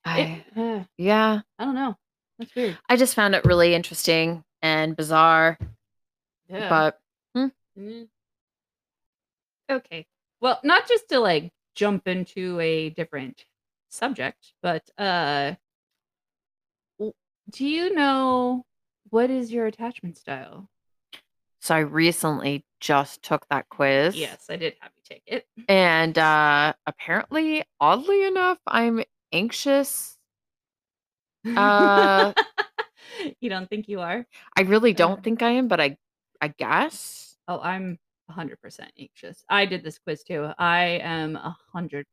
[0.06, 1.96] I, It, uh, yeah, I don't know.
[2.40, 2.78] That's weird.
[2.90, 5.58] I just found it really interesting and bizarre,
[6.50, 6.70] Yeah.
[6.70, 6.98] but
[7.78, 8.10] Mm.
[9.70, 10.06] Okay.
[10.42, 13.46] Well, not just to like jump into a different
[13.90, 15.56] subject, but uh
[17.50, 18.66] do you know
[19.10, 20.70] what is your attachment style?
[21.60, 24.16] so I recently just took that quiz.
[24.16, 25.46] Yes, I did have you take it.
[25.70, 30.18] And uh apparently, oddly enough, I'm anxious.
[31.46, 32.34] Uh
[33.40, 34.26] you don't think you are?
[34.58, 35.98] I really don't think I am, but I
[36.42, 37.36] I guess.
[37.48, 39.44] Oh, I'm 100% anxious.
[39.50, 40.50] I did this quiz too.
[40.58, 42.06] I am 100%.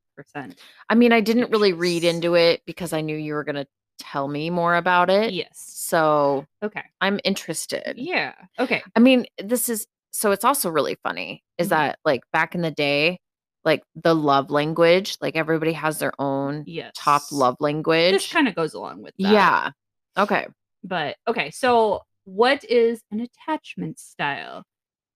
[0.90, 3.66] I mean, I didn't really read into it because I knew you were going to
[3.98, 5.33] tell me more about it.
[5.33, 5.50] Yes.
[5.54, 6.83] So, Okay.
[7.00, 7.94] I'm interested.
[7.96, 8.35] Yeah.
[8.59, 8.83] Okay.
[8.96, 11.70] I mean, this is so it's also really funny is Mhm.
[11.70, 13.20] that like back in the day,
[13.64, 16.92] like the love language, like everybody has their own Yes.
[16.97, 18.12] top love language.
[18.12, 19.29] This kind of goes along with that.
[19.33, 19.71] yeah.
[20.16, 20.47] Okay.
[20.85, 24.64] But okay, so what is an attachment style?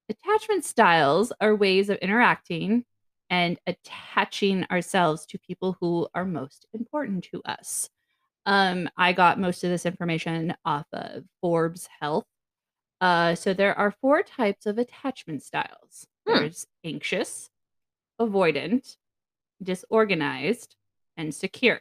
[0.09, 2.85] Attachment styles are ways of interacting
[3.31, 7.89] and attaching ourselves to people who are most important to us.
[8.45, 12.25] Um, I got most of this information off of Forbes Health.
[13.01, 16.07] Uh, so there are four types of attachment styles.
[16.29, 16.39] Hmm.
[16.41, 17.49] There's anxious,
[18.29, 18.97] avoidant,
[19.63, 20.77] disorganized,
[21.17, 21.81] and secure.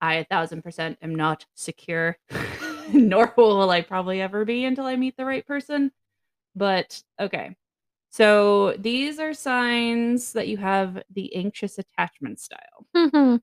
[0.00, 2.18] I a thousand percent am not secure,
[2.92, 5.90] nor will I probably ever be until I meet the right person.
[6.54, 7.56] But okay.
[8.10, 12.86] So these are signs that you have the anxious attachment style.
[12.96, 13.40] Mhm.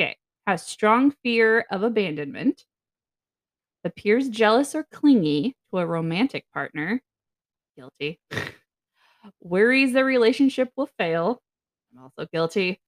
[0.00, 0.16] Okay.
[0.46, 2.64] Has strong fear of abandonment,
[3.84, 7.02] appears jealous or clingy to a romantic partner.
[7.76, 8.20] Guilty.
[9.40, 11.42] Worries the relationship will fail.
[11.92, 12.80] I'm also guilty.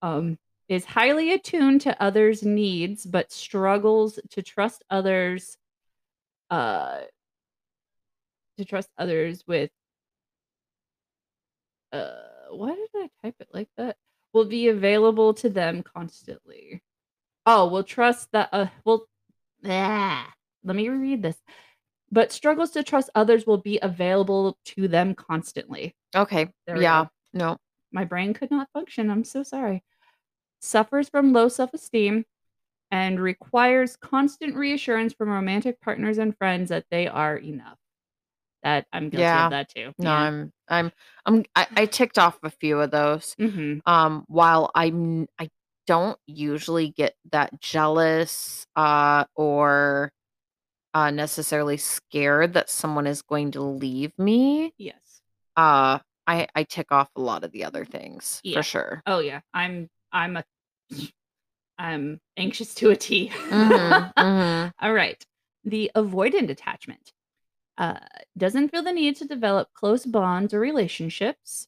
[0.00, 5.56] Um, is highly attuned to others' needs, but struggles to trust others.
[6.50, 7.00] Uh,
[8.58, 9.70] to trust others with.
[11.92, 12.12] Uh,
[12.50, 13.96] why did I type it like that?
[14.32, 16.82] Will be available to them constantly.
[17.44, 18.48] Oh, will trust that.
[18.52, 19.06] Uh, will.
[19.64, 20.32] Ah,
[20.64, 21.36] let me reread this.
[22.12, 25.96] But struggles to trust others will be available to them constantly.
[26.14, 26.50] Okay.
[26.68, 27.04] Yeah.
[27.04, 27.10] go.
[27.32, 27.56] No.
[27.90, 29.10] My brain could not function.
[29.10, 29.82] I'm so sorry.
[30.60, 32.24] Suffers from low self esteem
[32.90, 37.78] and requires constant reassurance from romantic partners and friends that they are enough.
[38.62, 39.46] That I'm guilty Yeah.
[39.46, 39.92] of that too.
[39.98, 40.92] No, I'm I'm
[41.26, 43.34] I'm I, I ticked off a few of those.
[43.38, 45.48] hmm Um while I'm I
[45.86, 50.12] don't usually get that jealous uh or
[50.94, 54.72] uh necessarily scared that someone is going to leave me.
[54.78, 55.20] Yes.
[55.56, 58.58] Uh I I tick off a lot of the other things Yeah.
[58.58, 59.02] for sure.
[59.06, 59.40] Oh yeah.
[59.54, 60.44] I'm I'm a
[61.78, 63.30] I'm anxious to a T.
[63.48, 64.72] Mhm, mhm.
[64.80, 65.22] All right.
[65.64, 67.12] The avoidant attachment
[67.78, 67.98] uh,
[68.36, 71.66] doesn't feel the need to develop close bonds or relationships.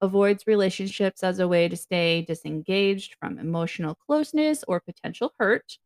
[0.00, 5.78] Avoids relationships as a way to stay disengaged from emotional closeness or potential hurt.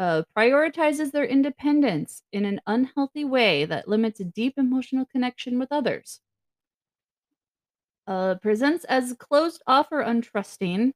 [0.00, 5.70] Uh, prioritizes their independence in an unhealthy way that limits a deep emotional connection with
[5.70, 6.20] others.
[8.06, 10.92] Uh, presents as closed off or untrusting.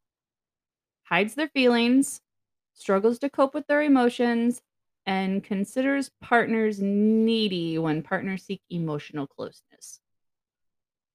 [1.02, 2.22] Hides their feelings.
[2.72, 4.62] Struggles to cope with their emotions.
[5.04, 10.00] And considers partners needy when partners seek emotional closeness.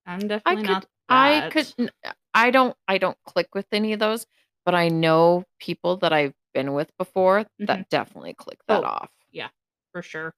[0.05, 0.85] I'm definitely could- not.
[1.09, 1.91] I could
[2.35, 4.27] I don't I don't click with any of those,
[4.63, 8.87] but I know people that I've been with before that definitely click that Oh.
[8.87, 9.11] off.
[9.31, 9.49] Yeah,
[9.91, 10.33] for sure.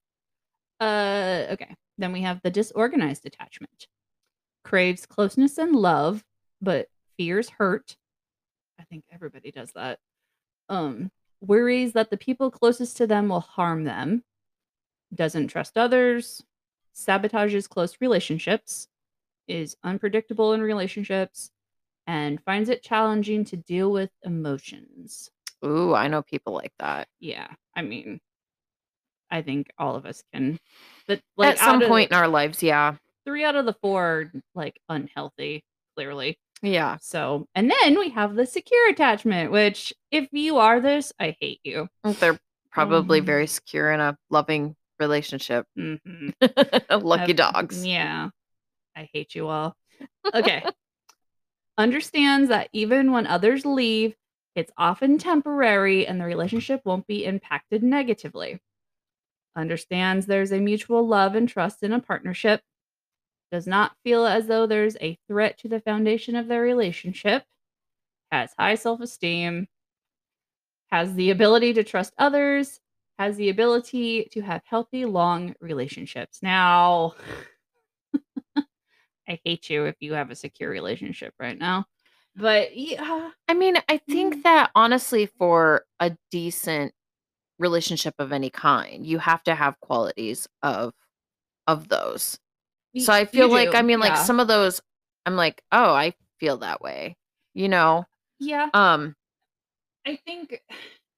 [0.79, 1.75] Uh, okay.
[1.97, 3.87] Then we have the disorganized attachment.
[4.63, 6.23] Craves closeness and love,
[6.61, 7.95] but fears hurt.
[8.79, 9.99] I think everybody does that.
[10.69, 14.23] Um, worries that the people closest to them will harm them.
[15.13, 16.43] Doesn't trust others.
[16.95, 18.87] Sabotages close relationships.
[19.47, 21.51] Is unpredictable in relationships.
[22.07, 25.29] And finds it challenging to deal with emotions.
[25.63, 27.07] Ooh, I know people like that.
[27.19, 28.19] Yeah, I mean,
[29.29, 30.59] I think all of us can.
[31.07, 32.95] But like At some point in our lives, yeah.
[33.25, 35.63] three out of the four are like unhealthy,
[35.95, 36.37] clearly.
[36.61, 36.97] Yeah.
[37.01, 41.59] So, and then we have the secure attachment, which if you are this, I hate
[41.63, 41.87] you.
[42.03, 42.39] They're
[42.71, 45.65] probably Um, very secure in a loving relationship.
[45.75, 45.95] hmm
[46.91, 47.85] Lucky dogs.
[47.85, 48.29] Yeah,
[48.95, 49.75] I hate you all.
[50.33, 50.63] Okay.
[51.77, 54.13] Understands that even when others leave,
[54.55, 58.59] it's often temporary and the relationship won't be impacted negatively.
[59.55, 62.61] Understands there's a mutual love and trust in a partnership.
[63.51, 67.43] Does not feel as though there's a threat to the foundation of their relationship.
[68.31, 69.67] Has high self esteem.
[70.89, 72.79] Has the ability to trust others.
[73.19, 76.39] Has the ability to have healthy, long relationships.
[76.41, 77.15] Now,
[79.27, 81.85] I hate you if you have a secure relationship right now.
[82.35, 83.31] But yeah.
[83.47, 84.43] I mean, I think Mm.
[84.43, 86.93] that honestly, for a decent
[87.59, 90.93] relationship of any kind, you have to have qualities of
[91.67, 92.39] of those.
[92.97, 94.81] So I feel like, I do, mean, like some of those,
[95.25, 97.15] I'm like, oh, I feel that way,
[97.53, 98.05] you know.
[98.39, 98.67] Yeah.
[98.73, 99.15] Um,
[100.05, 100.59] I think,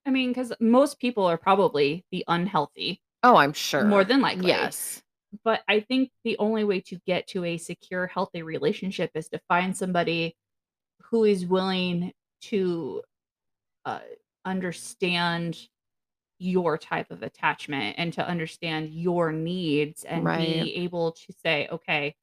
[0.06, 3.86] I mean, because most people are probably the unhealthy, oh, I'm sure.
[3.86, 4.50] more than likely.
[4.50, 5.02] Yes.
[5.44, 9.40] But I think the only way to get to a secure, healthy relationship is to
[9.48, 10.36] find somebody
[11.14, 13.04] who is willing to
[13.86, 14.00] uh,
[14.44, 15.56] understand
[16.40, 20.64] your type of attachment and to understand your needs and Right.
[20.64, 22.16] be able to say, okay,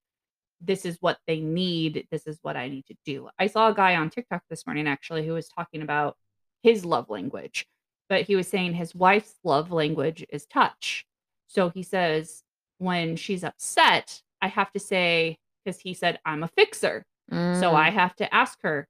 [0.60, 2.08] this is what they need.
[2.10, 3.28] This is what I need to do.
[3.38, 6.16] I saw a guy on TikTok this morning actually who was talking about
[6.64, 7.68] his love language,
[8.08, 11.06] but he was saying his wife's love language is touch.
[11.46, 12.42] So he says,
[12.78, 17.06] when she's upset, I have to say, because he said, I'm a fixer.
[17.52, 18.88] So Mm, I have to ask her,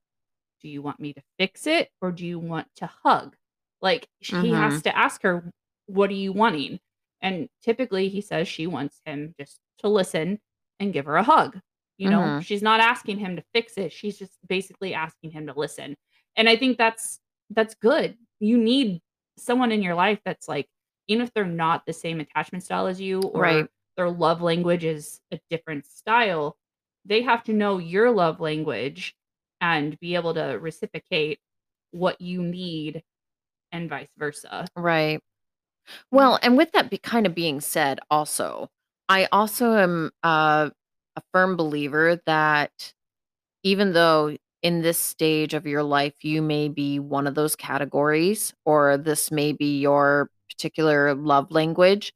[0.60, 3.36] do you want me to fix it or do you want to hug?
[3.80, 5.50] Like sh- he has to ask her,
[5.86, 6.80] what are you wanting?
[7.22, 10.40] And typically he says she wants him just to listen
[10.78, 11.60] and give her a hug.
[11.98, 12.40] You know, Mhm.
[12.40, 13.92] she's not asking him to fix it.
[13.92, 15.96] She's just basically asking him to listen.
[16.36, 18.16] And I think that's that's good.
[18.40, 19.00] You need
[19.38, 20.68] someone in your life that's like
[21.08, 23.66] even if they're not the same attachment style as you Right.
[23.66, 26.56] or their love language is a different style,
[27.04, 29.14] they have to know your love language
[29.60, 31.40] and be able to reciprocate
[31.92, 33.02] what you need
[33.72, 34.66] and vice versa.
[34.76, 35.18] Right.
[35.18, 35.22] Mhm.
[36.10, 38.70] Well, and with that be kind of being said also,
[39.08, 40.70] I also am uh,
[41.16, 42.94] a firm believer that
[43.62, 48.54] even though in this stage of your life you may be one of those categories
[48.64, 52.12] or this may be your particular love language,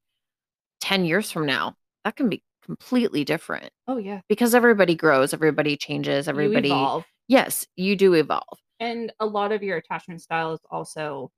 [0.80, 4.20] 10 years from now, that can be completely different Oh yeah.
[4.28, 7.04] because everybody grows, everybody changes, You everybody evolve.
[7.28, 8.58] Yes, you do evolve.
[8.80, 11.30] And a lot of your attachment style is also,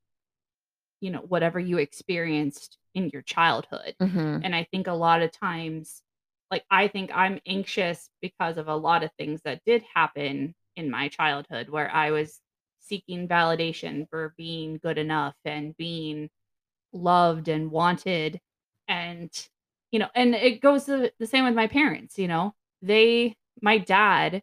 [1.00, 3.94] you know, whatever you experienced in your childhood.
[4.00, 4.40] Mhm.
[4.44, 6.02] And I think a lot of times,
[6.50, 10.90] like, I think I'm anxious because of a lot of things that did happen in
[10.90, 12.40] my childhood where I was
[12.80, 16.30] seeking validation for being good enough and being
[16.92, 18.40] loved and wanted.
[18.88, 19.30] And,
[19.96, 23.78] you know, and it goes the, the same with my parents, you know, they, my
[23.78, 24.42] dad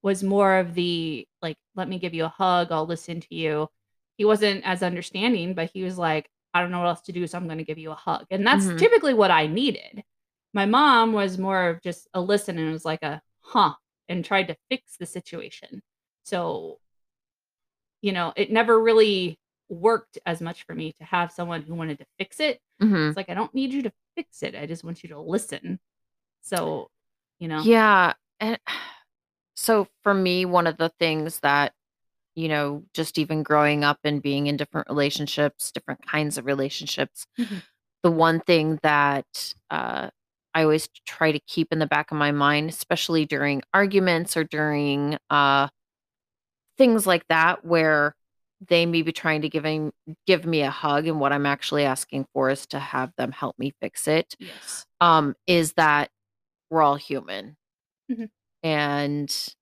[0.00, 3.66] was more of the like, let me give you a hug, I'll listen to you.
[4.16, 7.26] He wasn't as understanding, but he was like, I don't know what else to do,
[7.26, 8.26] so I'm gonna give you a hug.
[8.30, 8.78] And that's Mhm.
[8.78, 10.04] typically what I needed.
[10.54, 13.74] My mom was more of just a listen and was like a huh
[14.08, 15.82] and tried to fix the situation.
[16.22, 16.78] So,
[18.02, 19.36] you know, it never really
[19.68, 22.60] worked as much for me to have someone who wanted to fix it.
[22.80, 23.08] Mhm.
[23.08, 24.54] It's like I don't need you to fix it.
[24.54, 25.78] I just want you to listen.
[26.42, 26.90] So,
[27.38, 27.62] you know.
[27.62, 28.58] Yeah, and
[29.56, 31.72] so for me, one of the things that,
[32.34, 37.26] you know, just even growing up and being in different relationships, different kinds of relationships,
[37.38, 37.62] Mhm.
[38.02, 40.10] the one thing that uh,
[40.54, 44.44] I always try to keep in the back of my mind, especially during arguments or
[44.44, 45.68] during uh,
[46.78, 48.14] things like that, where
[48.68, 49.92] they may be trying to giving
[50.26, 53.58] give me a hug, and what I'm actually asking for is to have them help
[53.58, 54.34] me fix it.
[54.38, 54.86] Yes.
[55.00, 56.10] Um, is that
[56.70, 57.56] we're all human,
[58.10, 58.30] Mhm.
[58.62, 59.54] and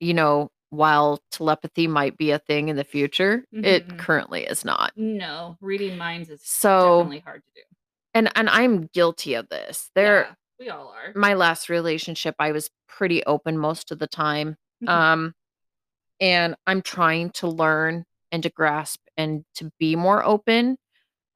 [0.00, 3.98] you know, while telepathy might be a thing in the future, it Mhm.
[3.98, 4.92] currently is not.
[4.96, 7.60] No, reading minds is So definitely hard to do.
[8.14, 9.90] and and I'm guilty of this.
[9.94, 11.12] There Yeah, we all are.
[11.14, 14.56] my last relationship, I was pretty open most of the time.
[14.82, 14.88] Mhm.
[14.88, 15.34] Um,
[16.20, 20.76] and I'm trying to learn and to grasp and to be more open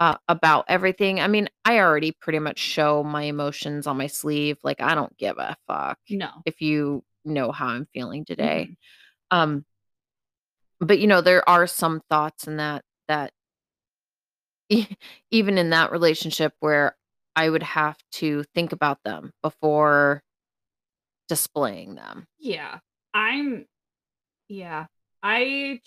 [0.01, 1.21] uh, about everything.
[1.21, 4.59] I mean, I already pretty much show my emotions on my sleeve.
[4.63, 6.31] Like, I don't give a fuck No.
[6.47, 8.69] if you know how I'm feeling today.
[8.71, 8.77] Mhm.
[9.37, 9.65] Um,
[10.81, 13.33] but you know, there are some thoughts in that that
[14.69, 14.87] e-
[15.31, 16.97] even in that relationship where
[17.37, 20.23] I would have to think about them before
[21.29, 22.27] displaying them.
[22.39, 22.79] Yeah.
[23.15, 23.67] I'm
[24.49, 24.87] yeah.
[25.23, 25.81] I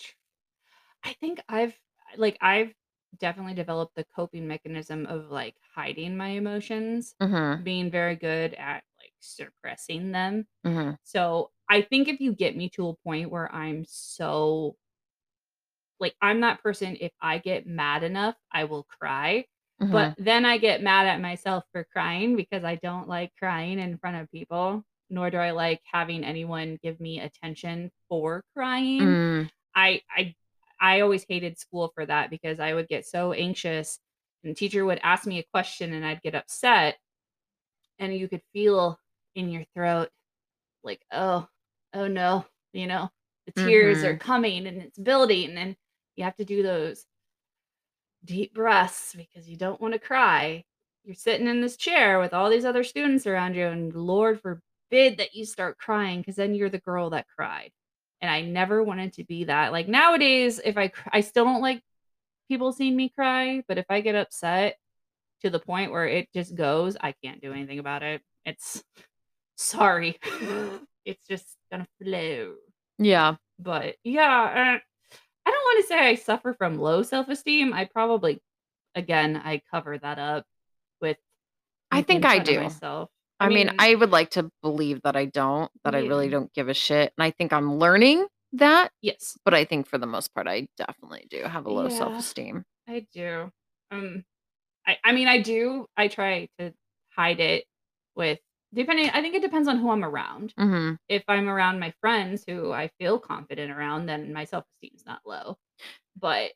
[1.08, 1.78] I think I've
[2.16, 2.74] like, I've
[3.18, 7.62] definitely developed the coping mechanism of, like, hiding my emotions, Mhm.
[7.62, 10.46] being very good at, like, suppressing them.
[10.64, 10.96] Mhm.
[11.04, 14.76] So, I think if you get me to a point where I'm so
[16.00, 19.46] like, I'm that person, if I get mad enough, I will cry,
[19.90, 20.16] but Mhm.
[20.16, 24.16] then I get mad at myself for crying because I don't like crying in front
[24.16, 29.18] of people, nor do I like having anyone give me attention for crying.
[29.18, 29.48] Mm.
[29.74, 30.36] I I
[30.80, 33.98] I always hated school for that because I would get so anxious
[34.44, 36.98] and the teacher would ask me a question and I'd get upset
[37.98, 38.98] and you could feel
[39.34, 40.10] in your throat
[40.84, 41.48] like, "Oh,
[41.94, 43.10] oh no," you know,
[43.46, 44.20] the tears are Mhm.
[44.20, 45.76] coming and it's building and
[46.16, 47.06] you have to do those
[48.24, 50.64] deep breaths because you don't wanna cry.
[51.04, 55.16] You're sitting in this chair with all these other students around you, and Lord forbid
[55.18, 57.72] that you start crying because then you're the girl that cried,
[58.20, 59.72] and I never wanted to be that.
[59.72, 61.82] Like, nowadays, if I cr I still don't like
[62.48, 64.76] people seeing me cry, but if I get upset
[65.42, 68.22] to the point where it just goes, I can't do anything about it.
[68.44, 68.82] It's
[69.56, 70.18] sorry.
[71.04, 72.52] It's just gonna flow.
[72.98, 73.36] Yeah.
[73.58, 74.22] But, yeah,
[74.76, 74.78] uh,
[75.46, 78.42] I don't wanna say I suffer from low self-esteem, I probably
[78.94, 80.44] again, I cover that up
[81.00, 81.16] with
[81.90, 82.60] I think I do.
[82.60, 83.08] myself.
[83.40, 86.32] I mean, I would like to believe that I don't, that I really Yeah.
[86.32, 89.38] don't give a shit, and I think I'm learning that, Yes.
[89.44, 92.64] but I think for the most part, I definitely do have a low Yeah, self-esteem.
[92.88, 93.52] I do.
[93.90, 94.24] Um,
[94.86, 96.74] I I mean, I do I try to
[97.10, 97.66] hide it
[98.16, 98.40] with
[98.74, 100.54] depending I think it depends on who I'm around.
[100.58, 100.98] Mhm.
[101.08, 105.22] If I'm around my friends who I feel confident around, then my self-esteem is not
[105.26, 105.58] low.
[106.16, 106.52] But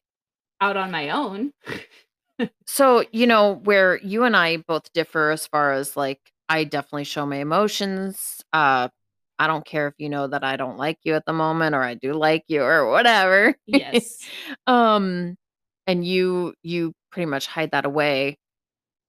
[0.61, 1.53] out on my own
[2.66, 7.05] So, you know, where you and I both differ as far as, like, I definitely
[7.05, 8.88] show my emotions, uh,
[9.38, 11.82] I don't care if you know that I don't like you at the moment or
[11.82, 13.55] I do like you or whatever.
[13.66, 14.18] Yes.
[14.66, 15.36] Um,
[15.86, 18.36] and you you pretty much hide that away.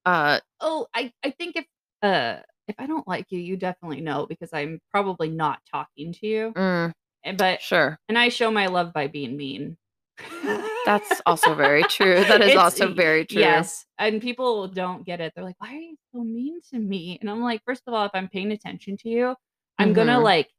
[0.06, 1.66] Uh Oh, I I think if,
[2.02, 2.38] uh,
[2.70, 6.54] if I don't like you, you definitely know because I'm probably not talking to you.
[6.56, 6.94] Mm.
[7.26, 8.00] And but Sure.
[8.08, 9.76] and I show my love by being mean.
[10.86, 12.24] That's also very true.
[12.26, 13.40] That is It's also very true.
[13.40, 15.34] yes, and people don't get it.
[15.36, 18.06] They're like, "Why are you so mean to me?" And I'm like, "First of all,
[18.06, 19.36] if I'm paying attention to you,
[19.78, 20.24] I'm gonna, Mhm.
[20.24, 20.50] like,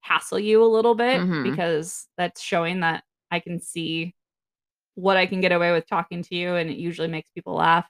[0.00, 1.42] hassle you a little bit Mhm.
[1.42, 4.14] because that's showing that I can see
[4.94, 7.88] what I can get away with talking to you, and it usually makes people laugh.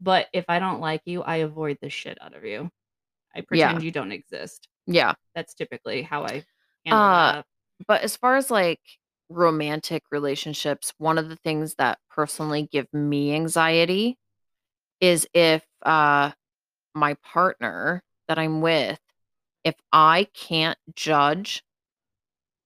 [0.00, 2.70] But if I don't like you, I avoid the shit out of you.
[3.34, 3.44] I Yeah.
[3.46, 4.68] pretend you don't exist.
[4.86, 5.14] Yeah.
[5.34, 6.44] That's typically how I
[6.86, 7.46] handle Uh, that.
[7.86, 8.80] but as far as, like,
[9.30, 14.18] romantic relationships, one of the things that personally give me anxiety
[15.00, 16.32] is if, uh,
[16.94, 18.98] my partner that I'm with,
[19.64, 21.62] if I can't judge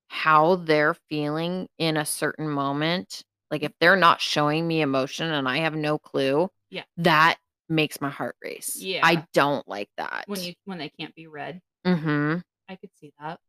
[0.09, 5.49] how they're feeling in a certain moment, like, if they're not showing me emotion and
[5.49, 6.85] I have no clue, Yeah.
[6.99, 7.39] that
[7.69, 8.77] makes my heart race.
[8.77, 9.01] Yeah.
[9.03, 10.25] I don't like that.
[10.27, 11.61] When you when they can't be read.
[11.87, 12.43] Mhm.
[12.69, 13.41] I could see that.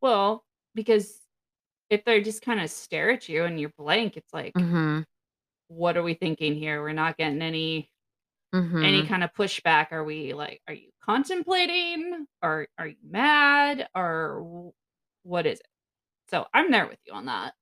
[0.00, 1.20] Well, because
[1.90, 5.04] if they just kinda stare at you and you're blank, it's like, Mhm.
[5.68, 6.82] "What are we thinking here?
[6.82, 7.90] We're not getting any
[8.82, 9.04] any Mhm.
[9.04, 9.92] kinda pushback.
[9.92, 12.26] Are we, like are you contemplating?
[12.42, 13.88] Or are you mad?
[13.94, 14.72] Or
[15.24, 15.66] what is it?"
[16.30, 17.54] So, I'm there with you on that.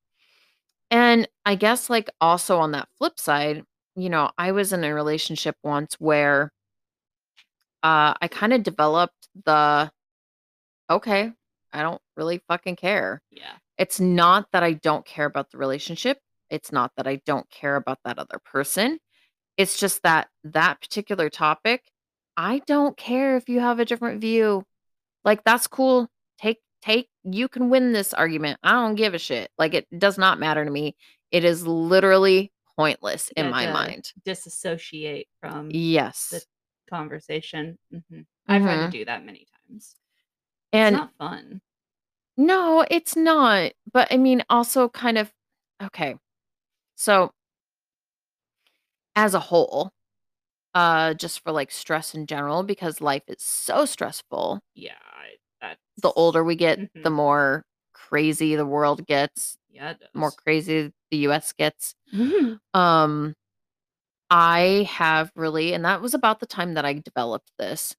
[0.90, 3.64] And I guess, like, also on that flip side,
[3.96, 6.52] you know, I was in a relationship once where
[7.82, 9.90] uh, I kinda developed the,
[10.90, 11.32] "Okay,
[11.72, 13.61] I don't really fucking care." Yeah.
[13.78, 16.18] It's not that I don't care about the relationship,
[16.50, 18.98] it's not that I don't care about that other person,
[19.56, 21.82] it's just that, that particular topic,
[22.36, 24.64] I don't care if you have a different view.
[25.24, 26.08] Like, that's cool.
[26.38, 29.50] Take take you can win this argument, I don't give a shit.
[29.56, 30.96] Like, it does not matter to me.
[31.30, 34.12] It is literally pointless in my mind.
[34.24, 36.46] disassociate from the Yes.
[36.90, 37.78] conversation.
[37.92, 38.26] Mhm.
[38.48, 38.90] I've had to Mhm.
[38.90, 39.94] do that many times.
[40.72, 41.60] It's And not fun.
[42.36, 45.30] No, it's not, but, I mean, also kind of
[45.82, 46.16] okay.
[46.96, 47.32] So
[49.16, 49.90] as a whole,
[50.74, 55.80] uh, just for, like, stress in general, because life is so stressful Yeah, I that's
[55.98, 57.14] the older we get, the Mhm.
[57.14, 60.36] more crazy the world gets, Yeah, it more does.
[60.36, 61.94] crazy the US gets.
[62.74, 63.34] Um,
[64.30, 67.96] I have really and that was about the time that I developed this,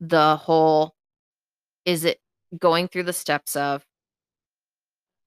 [0.00, 0.94] the whole
[1.86, 2.20] is it
[2.58, 3.84] going through the steps of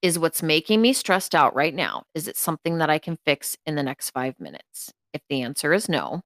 [0.02, 3.58] is what's making me stressed out right now, is it something that I can fix
[3.66, 4.94] in the next 5 minutes?
[5.14, 6.22] If the answer is no,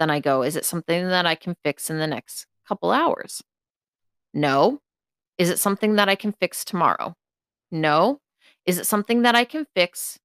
[0.00, 3.42] then I go, "Is it something that I can fix in the next couple hours?"
[4.34, 4.80] "No."
[5.38, 7.14] "Is it something that I can fix tomorrow?"
[7.70, 8.20] "No."
[8.66, 10.18] "Is it something that I can fix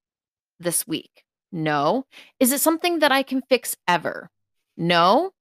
[0.58, 2.06] this week?" "No."
[2.40, 4.30] "Is it something that I can fix ever?"
[4.76, 5.32] "No."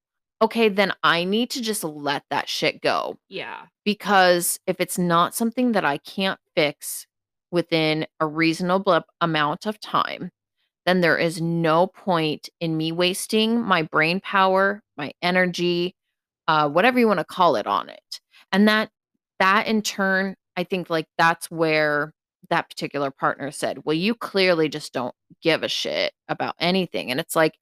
[0.44, 3.18] Okay, then I need to just let that shit go.
[3.30, 3.62] Yeah.
[3.86, 7.08] Because if it's not something that I can't fix
[7.50, 10.32] within a reasonable amount of time,
[10.86, 15.96] then there is no point in me wasting my brain power, my energy,
[16.50, 18.20] uh, whatever you want to call it on it.
[18.52, 18.90] And that
[19.40, 22.12] that in turn, I think like that's where
[22.50, 27.12] that particular partner said, Well, you clearly just don't give a shit about anything.
[27.12, 27.54] And it's like,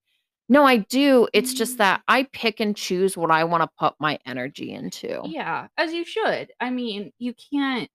[0.51, 1.27] no, I do.
[1.33, 2.03] It's just that Mm.
[2.09, 5.33] I pick and choose what I want to put my energy into.
[5.33, 6.51] Yeah, as you should.
[6.59, 7.89] I mean, you can't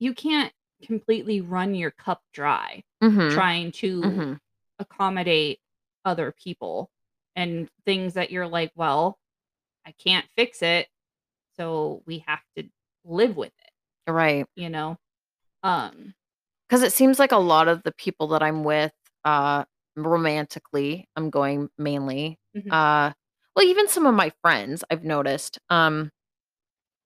[0.00, 3.28] you can't completely run your cup dry Mhm.
[3.28, 4.40] trying to Mhm.
[4.78, 5.60] accommodate
[6.04, 6.90] other people
[7.36, 9.18] and things that you're like, "Well,
[9.86, 10.88] I can't fix it,
[11.56, 12.70] so we have to
[13.04, 13.72] live with it,"
[14.06, 14.46] Right.
[14.56, 14.98] you know?
[15.64, 16.14] Um
[16.70, 18.92] cuz it seems like a lot of the people that I'm with,
[19.24, 19.64] uh,
[19.96, 22.72] romantically, I'm going mainly, mhm.
[22.72, 23.12] uh
[23.56, 26.10] well, even some of my friends, I've noticed, um,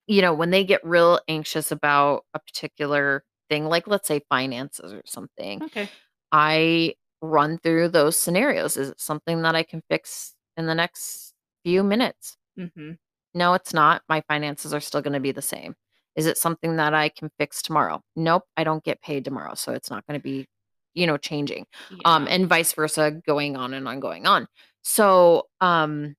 [0.07, 4.93] you know, when they get real anxious about a particular thing, like, let's say finances
[4.93, 5.89] or something, Okay.
[6.33, 8.77] I run through those scenarios.
[8.77, 11.33] Is it something that I can fix in the next
[11.65, 12.37] few minutes?
[12.59, 12.93] Mm-hmm.
[13.35, 14.03] No, it's not.
[14.09, 15.75] My finances are still gonna be the same.
[16.17, 18.03] Is it something that I can fix tomorrow?
[18.17, 20.47] Nope, I don't get paid tomorrow, so it's not gonna be,
[20.95, 21.67] you know, changing.
[22.05, 24.47] Um, and vice versa, going on and on, going on.
[24.83, 26.17] So, um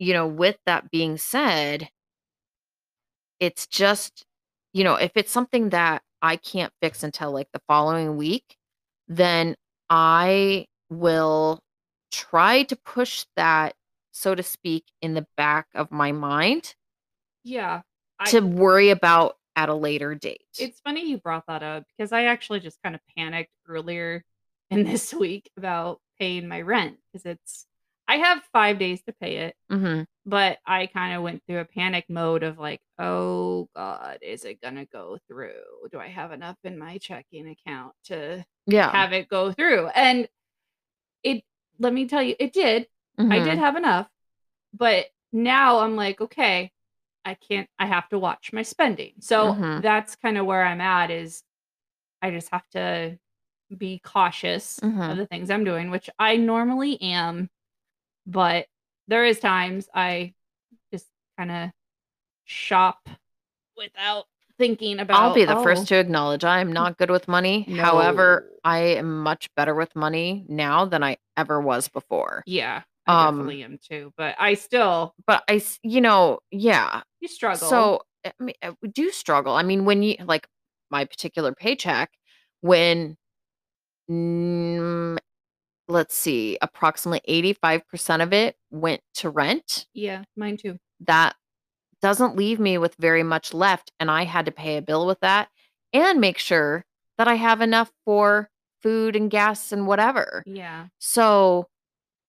[0.00, 1.88] you know, with that being said
[3.40, 4.24] it's just
[4.72, 8.56] you know, if it's something that I can't fix until, like, the following week,
[9.08, 9.54] then
[9.88, 11.60] I will
[12.12, 13.74] try to push that,
[14.12, 16.74] so to speak, in the back of my mind
[17.44, 17.82] Yeah.
[18.18, 20.46] I to worry about at a later date.
[20.58, 24.24] It's funny you brought that up because I actually just kinda panicked earlier
[24.70, 27.66] in this week about paying my rent because it's
[28.08, 30.06] I have 5 days to pay it, Mhm.
[30.26, 34.86] but I kinda went through a panic mode of like, "Oh god, is it gonna
[34.86, 35.88] go through?
[35.92, 38.90] Do I have enough in my checking account to Yeah.
[38.92, 40.28] have it go through?" And
[41.22, 41.44] it
[41.78, 42.88] let me tell you, it did.
[43.30, 43.58] I did Mhm.
[43.58, 44.08] have enough,
[44.74, 46.72] but now I'm like, "Okay,
[47.26, 49.82] I can't I have to watch my spending." So, Mhm.
[49.82, 51.42] that's kinda where I'm at is
[52.22, 53.18] I just have to
[53.78, 55.18] be cautious of Mhm.
[55.18, 57.50] the things I'm doing, which I normally am,
[58.26, 58.68] but
[59.08, 60.34] there is times I
[60.92, 61.08] just
[61.38, 61.72] kinda
[62.46, 63.08] shop
[63.76, 64.26] without
[64.58, 67.62] thinking about, I'll be the "Oh" first to acknowledge I am not good with money.
[67.64, 72.44] However, I am much better with money now than I ever was before.
[72.46, 77.02] Yeah, I Um definitely am too, but I still but I you know yeah.
[77.26, 77.68] You struggle.
[77.68, 79.54] So, I mean, uh, we do struggle.
[79.54, 80.46] I mean, when you like,
[80.90, 82.12] my particular paycheck,
[82.60, 83.16] when
[84.10, 85.18] mm,
[85.88, 90.78] let's see, approximately 85% of it went to rent Yeah, mine too.
[91.00, 91.36] that
[92.02, 95.20] doesn't leave me with very much left, and I had to pay a bill with
[95.20, 95.50] that
[95.92, 96.84] and make sure
[97.18, 98.50] that I have enough for
[98.82, 100.46] food and gas and whatever.
[100.46, 100.88] Yeah.
[100.98, 101.68] So,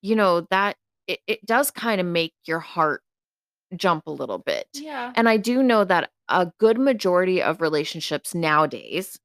[0.02, 0.78] you know, that
[1.08, 3.04] it it does kinda make your heart
[3.76, 4.68] jump a little bit.
[4.74, 5.11] Yeah.
[5.15, 9.20] And I do know that a good majority of relationships nowadays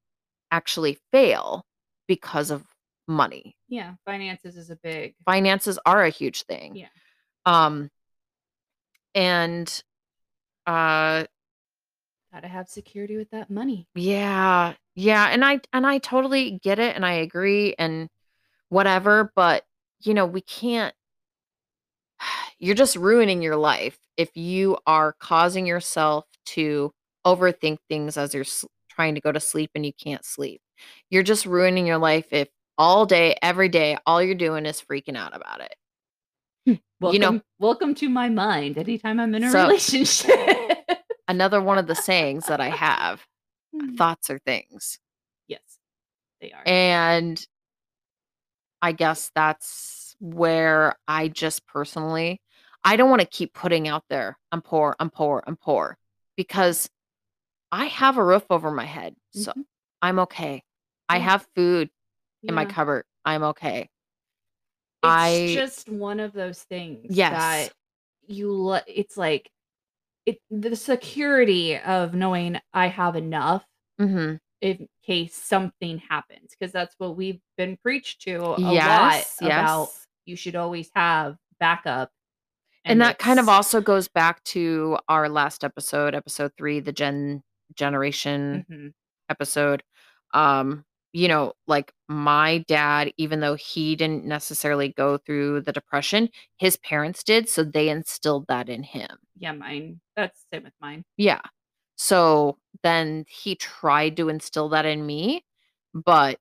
[0.50, 1.64] actually fail
[2.08, 2.64] because of
[3.08, 3.56] money.
[3.68, 6.76] Yeah, finances is a big Finances are a huge thing.
[6.76, 6.88] Yeah.
[7.46, 7.90] Um
[9.14, 9.82] and,
[10.66, 11.24] uh
[12.32, 13.86] Gotta have security with that money.
[13.94, 14.74] Yeah.
[14.94, 18.08] Yeah, and I and I totally get it, and I agree, and
[18.68, 19.64] whatever, but,
[20.00, 20.94] you know, we can't
[22.62, 26.92] you're just ruining your life if you are causing yourself to
[27.26, 28.44] overthink things as you're
[28.88, 30.60] trying to go to sleep and you can't sleep.
[31.10, 32.48] You're just ruining your life if
[32.78, 35.74] all day, every day, all you're doing is freaking out about it.
[36.66, 40.30] You know Welcome welcome to my mind anytime I'm in a So relationship.
[41.28, 43.26] another one of the sayings that I have,
[43.74, 43.96] Hmm.
[43.96, 45.00] "Thoughts are things."
[45.48, 45.62] Yes,
[46.40, 46.62] they are.
[46.64, 47.44] And
[48.80, 52.40] I guess that's where I just personally
[52.84, 55.96] I don't wanna keep putting out there, "I'm poor, I'm poor, I'm poor,"
[56.36, 56.88] because
[57.72, 59.66] I have a roof over my head, so Mhm.
[60.02, 60.64] I'm okay.
[61.08, 61.90] I have food
[62.44, 63.88] in my cupboard, I'm okay.
[65.02, 67.68] It's I just one of those things Yes.
[67.68, 67.72] that
[68.28, 69.50] you l it's like
[70.26, 73.64] it the security of knowing I have enough
[73.98, 74.40] Mhm.
[74.62, 79.90] in case something happens because that's what we've been preached to a lot Yes, about
[79.90, 80.06] yes.
[80.26, 82.10] you should always have backup.
[82.84, 87.42] And that kind of also goes back to our last episode, episode 3, the gen
[87.74, 88.92] generation Mhm.
[89.28, 89.82] episode,
[90.34, 96.30] um you know, like my dad, even though he didn't necessarily go through the depression,
[96.56, 99.18] his parents did, so they instilled that in him.
[99.36, 100.00] Yeah, mine.
[100.16, 101.04] That's the same with mine.
[101.18, 101.42] Yeah.
[101.96, 105.44] So then he tried to instill that in me,
[105.92, 106.40] but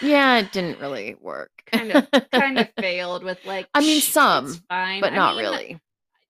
[0.00, 1.50] yeah, it didn't really work.
[1.72, 5.00] kind of kind of failed with like I mean, some, fine.
[5.00, 5.80] but I not mean, really.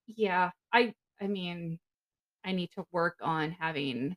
[0.07, 1.79] Yeah, I I mean,
[2.45, 4.17] I need to work on having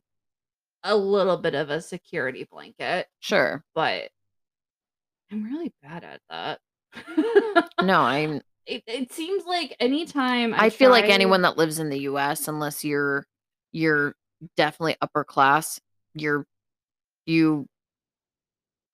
[0.84, 3.64] a little bit of a security blanket, Sure.
[3.74, 4.10] but
[5.30, 6.60] I'm really bad at that.
[7.80, 11.88] No, I'm It it seems like anytime I I feel like anyone that lives in
[11.90, 13.26] the US, unless you're
[13.72, 14.14] you're
[14.56, 15.80] definitely upper class,
[16.14, 16.46] you're
[17.26, 17.66] you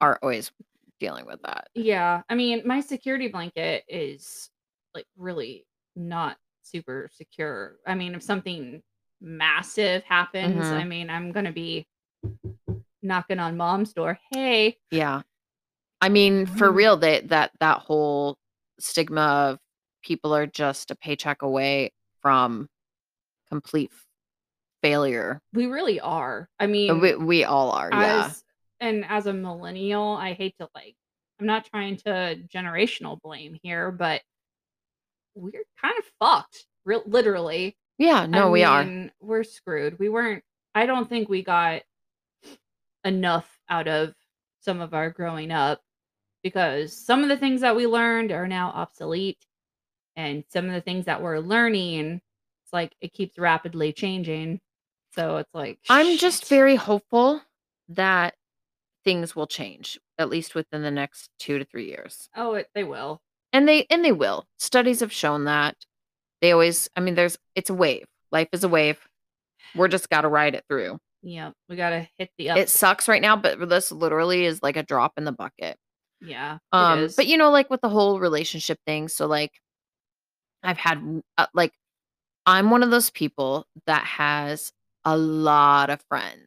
[0.05, 0.53] are always
[1.01, 1.69] dealing with that.
[1.75, 4.51] Yeah, I mean, my security blanket is
[4.95, 7.77] like really not super secure.
[7.87, 8.83] I mean, if something
[9.21, 10.73] massive happens, Mhm.
[10.73, 11.87] I mean, I'm gonna be
[13.03, 14.19] knocking on mom's door.
[14.31, 15.23] Hey, Yeah.
[16.01, 16.75] I mean, for Mm.
[16.77, 18.37] real, they that that whole
[18.79, 19.59] stigma of
[20.03, 22.69] people are just a paycheck away from
[23.49, 23.91] complete
[24.83, 25.41] failure.
[25.55, 26.51] we really are.
[26.61, 28.33] I Uh, mean, We, we all are, yeah.
[28.85, 30.95] And as a millennial, I hate to like.
[31.41, 34.21] I'm not trying to generational blame here, but
[35.35, 36.67] we're kind of fucked.
[36.85, 37.77] Real, literally.
[37.99, 39.11] Yeah, no, I we are.
[39.21, 39.99] We're screwed.
[39.99, 40.45] We weren't.
[40.75, 41.83] I don't think we got
[43.05, 44.15] enough out of
[44.61, 45.81] some of our growing up
[46.43, 49.45] because some of the things that we learned are now obsolete,
[50.15, 52.21] and some of the things that we're learning,
[52.65, 54.61] it's like it keeps rapidly changing.
[55.15, 57.41] So it's like I'm just very hopeful
[57.89, 58.35] that
[59.05, 62.29] things will change, at least within the next two to three years.
[62.37, 63.21] Oh, it, they will.
[63.53, 64.47] And they and they will.
[64.59, 65.77] Studies have shown that.
[66.41, 68.07] They always I mean, there's it's a wave.
[68.33, 68.99] Life is a wave.
[69.75, 70.99] We're just gotta ride it through.
[71.23, 72.59] Yeah, we gotta hit the up.
[72.59, 75.77] It sucks right now, but this literally is like a drop in the bucket.
[76.21, 79.53] yeah, Um, but you know, like with the whole relationship thing, so like
[80.63, 81.73] I've had uh, like
[82.47, 84.73] I'm one of those people that has
[85.05, 86.41] a lot of friends.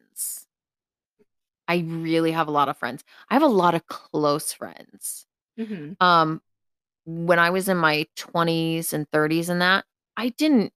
[1.68, 3.04] I really have a lot of friends.
[3.28, 5.26] I have a lot of close friends.
[5.58, 5.96] Mhm.
[6.00, 6.40] Um,
[7.04, 9.84] when I was in my 20s and 30s and that,
[10.16, 10.72] I didn't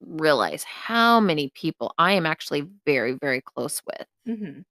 [0.00, 4.06] realize how many people I am actually very, very close with.
[4.26, 4.64] Mhm.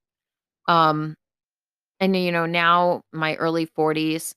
[0.66, 1.16] Um,
[2.00, 4.34] and you know, now my early 40s,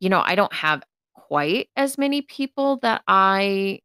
[0.00, 0.82] you know, I don't have
[1.14, 3.80] quite as many people that I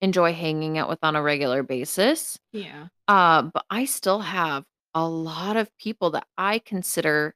[0.00, 2.38] enjoy hanging out with on a regular basis.
[2.52, 2.88] Yeah.
[3.06, 4.64] Uh, but I still have
[4.94, 7.34] a lot of people that I consider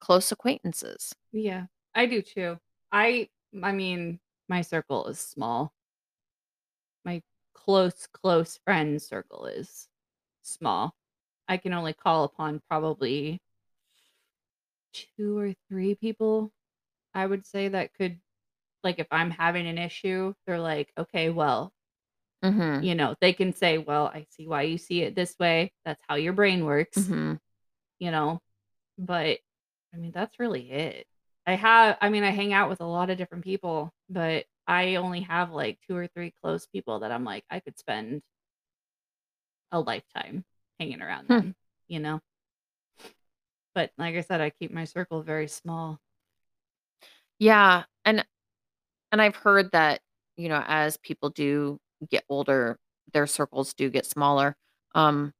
[0.00, 1.14] close acquaintances.
[1.32, 2.58] Yeah, I do too.
[2.92, 3.28] I
[3.62, 5.72] I mean, my circle is small.
[7.04, 9.88] My close close friend circle is
[10.42, 10.94] small.
[11.48, 13.40] I can only call upon probably
[14.92, 16.52] two or three people
[17.14, 18.20] I would say that could
[18.84, 21.72] like if I'm having an issue, they're like, "Okay, well,
[22.44, 22.84] Mhm.
[22.84, 25.72] you know, they can say, "Well, I see why you see it this way.
[25.84, 27.40] That's how your brain works." Mhm.
[28.00, 28.40] you know
[28.98, 29.38] but
[29.94, 31.06] i mean that's really it
[31.46, 34.96] i have i mean i hang out with a lot of different people but i
[34.96, 38.22] only have like two or three close people that i'm like i could spend
[39.72, 40.44] a lifetime
[40.78, 41.38] hanging around Hmm.
[41.38, 41.54] them
[41.88, 42.20] you know
[43.74, 45.98] but like i said i keep my circle very small
[47.38, 48.24] Yeah, and
[49.12, 50.00] and I've heard that,
[50.36, 51.78] you know, as people do
[52.08, 52.78] get older,
[53.12, 54.56] their circles do get smaller.
[54.94, 55.32] Um,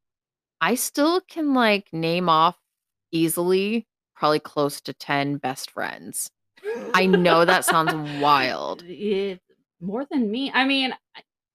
[0.60, 2.56] I still can like name off
[3.12, 6.30] easily probably close to 10 best friends.
[6.94, 8.82] I know that sounds wild.
[8.86, 9.40] It's
[9.82, 10.92] more than me i mean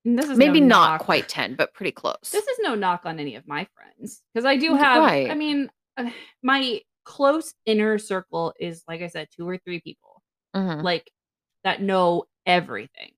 [0.03, 1.01] this is Maybe no not knock.
[1.01, 2.29] quite 10, but pretty close.
[2.31, 5.01] This is no knock on any of my friends because I do have.
[5.03, 6.09] I mean, uh,
[6.43, 10.21] my close inner circle is like I said, two or three people
[10.55, 10.83] Mhm.
[10.83, 11.09] like
[11.63, 13.13] that know everything.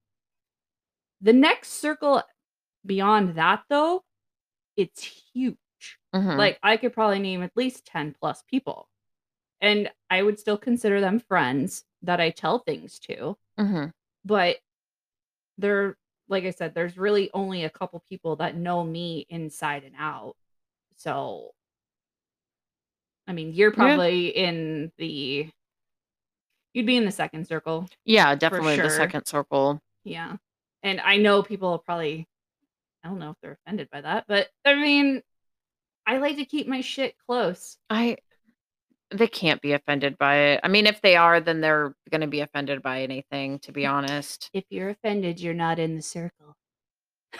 [1.22, 2.22] The next circle
[2.86, 4.03] beyond that, though,
[4.76, 5.57] it's huge.
[6.13, 6.38] Mhm.
[6.38, 8.89] Like I could probably name at least ten plus people,
[9.61, 13.38] and I would still consider them friends that I tell things to.
[13.59, 13.91] Mhm.
[14.26, 14.57] But
[15.57, 15.97] they're
[16.30, 20.36] like I said, there's really only a couple people that know me inside and out.
[20.97, 21.53] So,
[23.28, 23.76] I mean, you're Yeah.
[23.76, 25.49] probably in the
[26.74, 27.88] you'd be in the second circle.
[28.05, 29.82] Yeah, definitely the second circle.
[30.03, 30.38] Yeah.
[30.84, 32.28] And I know people will probably
[33.04, 35.22] I don't know if they're offended by that, but I mean,
[36.06, 37.78] I like to keep my shit close.
[37.90, 38.18] I
[39.12, 40.60] they can't be offended by it.
[40.64, 43.86] I mean, if they are, then they're going to be offended by anything, to be
[43.86, 44.50] honest.
[44.54, 46.58] If you're offended, you're not in the circle.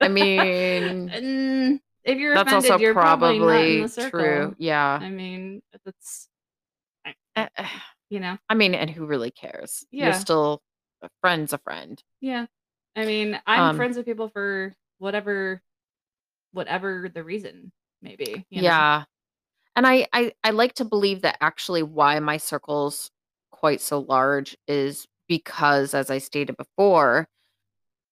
[0.00, 4.20] I mean, if you're That's offended, also you're probably, not in the circle.
[4.20, 4.54] true.
[4.58, 4.98] Yeah.
[5.02, 6.28] I mean, that's
[7.04, 7.68] Eh, eh,
[8.08, 9.84] you know, I mean, and who really cares?
[9.90, 10.18] You're Yeah.
[10.18, 10.62] still
[11.06, 12.02] a friend's a friend.
[12.20, 12.46] yeah.
[12.96, 15.60] I mean, I'm Um, friends with people for whatever,
[16.52, 18.46] whatever the reason maybe.
[18.50, 18.62] you know?
[18.62, 19.04] Yeah.
[19.76, 23.10] And I, I I like to believe that actually why my circle's
[23.52, 27.28] quite so large is because as I stated before,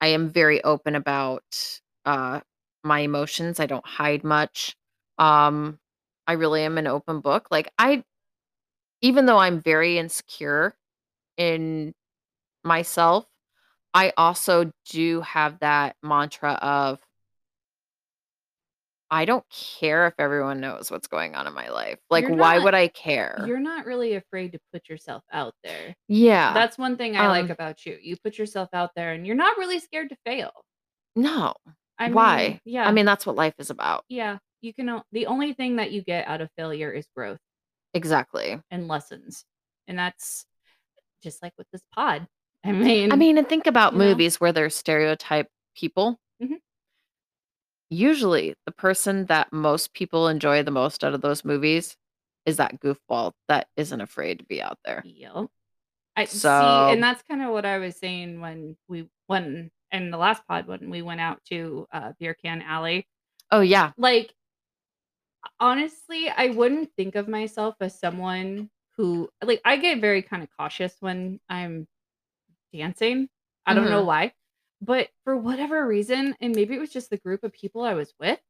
[0.01, 2.41] I am very open about uh
[2.85, 3.61] my emotions.
[3.61, 4.77] I don't hide much.
[5.19, 5.79] Um
[6.27, 7.49] I really am an open book.
[7.51, 8.05] Like I
[9.01, 10.75] even though I'm very insecure
[11.37, 11.95] in
[12.65, 13.27] myself,
[13.95, 16.99] I also do have that mantra of
[19.11, 21.99] I don't care if everyone knows what's going on in my life.
[22.09, 23.45] Like, You're why not- would I care?
[23.47, 25.95] You're not really afraid to put yourself out there.
[26.09, 26.55] yeah.
[26.55, 27.99] That's one thing I like Um, about you.
[28.01, 30.53] You put yourself out there, and you're not really scared to fail.
[31.15, 31.53] no.
[31.99, 32.61] I mean, why?
[32.65, 32.89] yeah.
[32.89, 34.05] I mean, that's what life is about.
[34.09, 34.39] yeah.
[34.63, 34.89] You can.
[34.89, 37.39] o- The only thing that you get out of failure is growth
[37.95, 38.61] Exactly.
[38.71, 39.45] and lessons,
[39.87, 40.47] and that's
[41.23, 42.27] just like with this pod.
[42.65, 44.05] I mean, I mean, and think about you know?
[44.07, 46.19] movies where there's stereotype people.
[46.43, 46.59] Mhm.
[47.91, 51.97] Usually, the person that most people enjoy the most out of those movies
[52.47, 55.03] is that goofball that isn't afraid to be out there.
[55.05, 55.47] Yep.
[56.17, 60.11] I see, So- and that's kind of what I was saying when we when in
[60.11, 63.07] the last pod when we went out to uh, Beer Can Alley.
[63.51, 63.93] Oh, yeah.
[63.99, 64.35] Like,
[65.61, 70.49] honestly, I wouldn't think of myself as someone who like I get very kind of
[70.59, 71.87] cautious when I'm
[72.73, 73.29] dancing.
[73.67, 74.07] I don't know mm-hmm.
[74.07, 74.33] why,
[74.81, 78.13] but for whatever reason, and maybe it was just the group of people I was
[78.19, 78.41] with,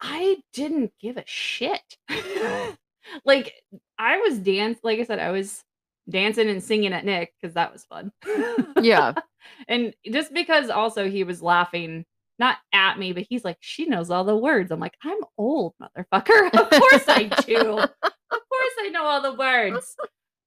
[0.00, 1.96] I didn't give a shit.
[3.24, 3.52] like
[3.98, 5.64] I was dance, like I said, I was
[6.08, 8.12] dancing and singing at Nick because that was fun.
[8.80, 9.14] Yeah.
[9.68, 12.04] and just because also he was laughing,
[12.38, 14.72] not at me, but he's like, she knows all the words.
[14.72, 16.52] I'm like, I'm old, motherfucker.
[16.54, 17.78] Of course I do.
[17.78, 17.90] of
[18.48, 19.94] course I know all the words.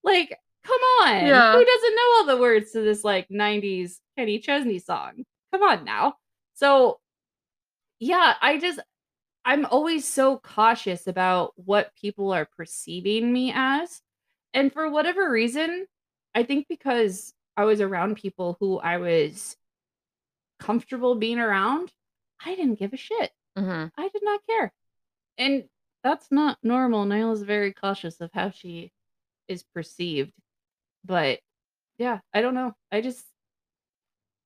[0.03, 1.26] Like, come on.
[1.26, 1.53] Yeah.
[1.53, 5.24] Who doesn't know all the words to this like 90s Kenny Chesney song?
[5.51, 6.16] Come on now.
[6.55, 6.99] So,
[7.99, 8.80] yeah, I just,
[9.43, 14.01] I'm always so cautious about what people are perceiving me as.
[14.53, 15.86] And for whatever reason,
[16.34, 19.55] I think because I was around people who I was
[20.59, 21.91] comfortable being around,
[22.43, 23.32] I didn't give a shit.
[23.57, 24.74] hmm I did not care.
[25.38, 25.66] And
[26.03, 27.05] that's not normal.
[27.05, 28.91] Nyla's very cautious of how she
[29.47, 30.34] is perceived.
[31.06, 31.39] But
[31.97, 32.74] yeah, I don't know.
[32.91, 33.26] I just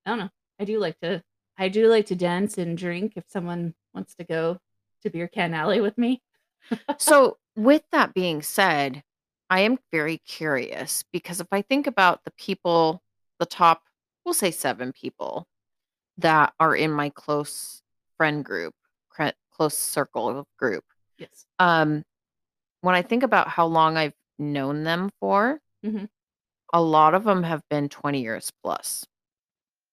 [0.05, 0.29] I don't know.
[0.59, 1.23] I do like to
[1.57, 4.57] I do like to dance and drink if someone wants to go
[5.03, 6.21] to beer can alley with me.
[6.97, 9.03] So, with that being said,
[9.49, 13.01] I am very curious because if I think about the people,
[13.39, 13.83] the top,
[14.25, 15.47] we'll say seven people
[16.17, 17.81] that are in my close
[18.17, 18.73] friend group,
[19.51, 20.83] close circle group,
[21.17, 21.45] Yes.
[21.57, 22.03] um,
[22.81, 26.09] when I think about how long I've known them for, Mhm.
[26.73, 29.05] A lot of them have been 20 years plus.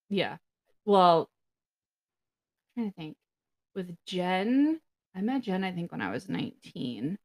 [0.09, 0.37] Yeah.
[0.85, 1.29] Well,
[2.77, 3.17] I'm trying to think.
[3.75, 4.81] With Jen,
[5.15, 7.19] I met Jen, I think, when I was 19.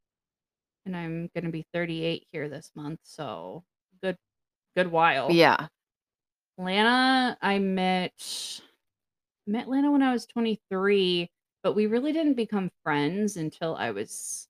[0.84, 3.64] And I'm gonna be 38 here this month, so
[4.02, 4.16] good
[4.76, 5.30] good while.
[5.30, 5.68] Yeah.
[6.58, 8.60] Lana, I met
[9.46, 11.30] met Lana when I was 23,
[11.62, 14.48] but we really didn't become friends until I was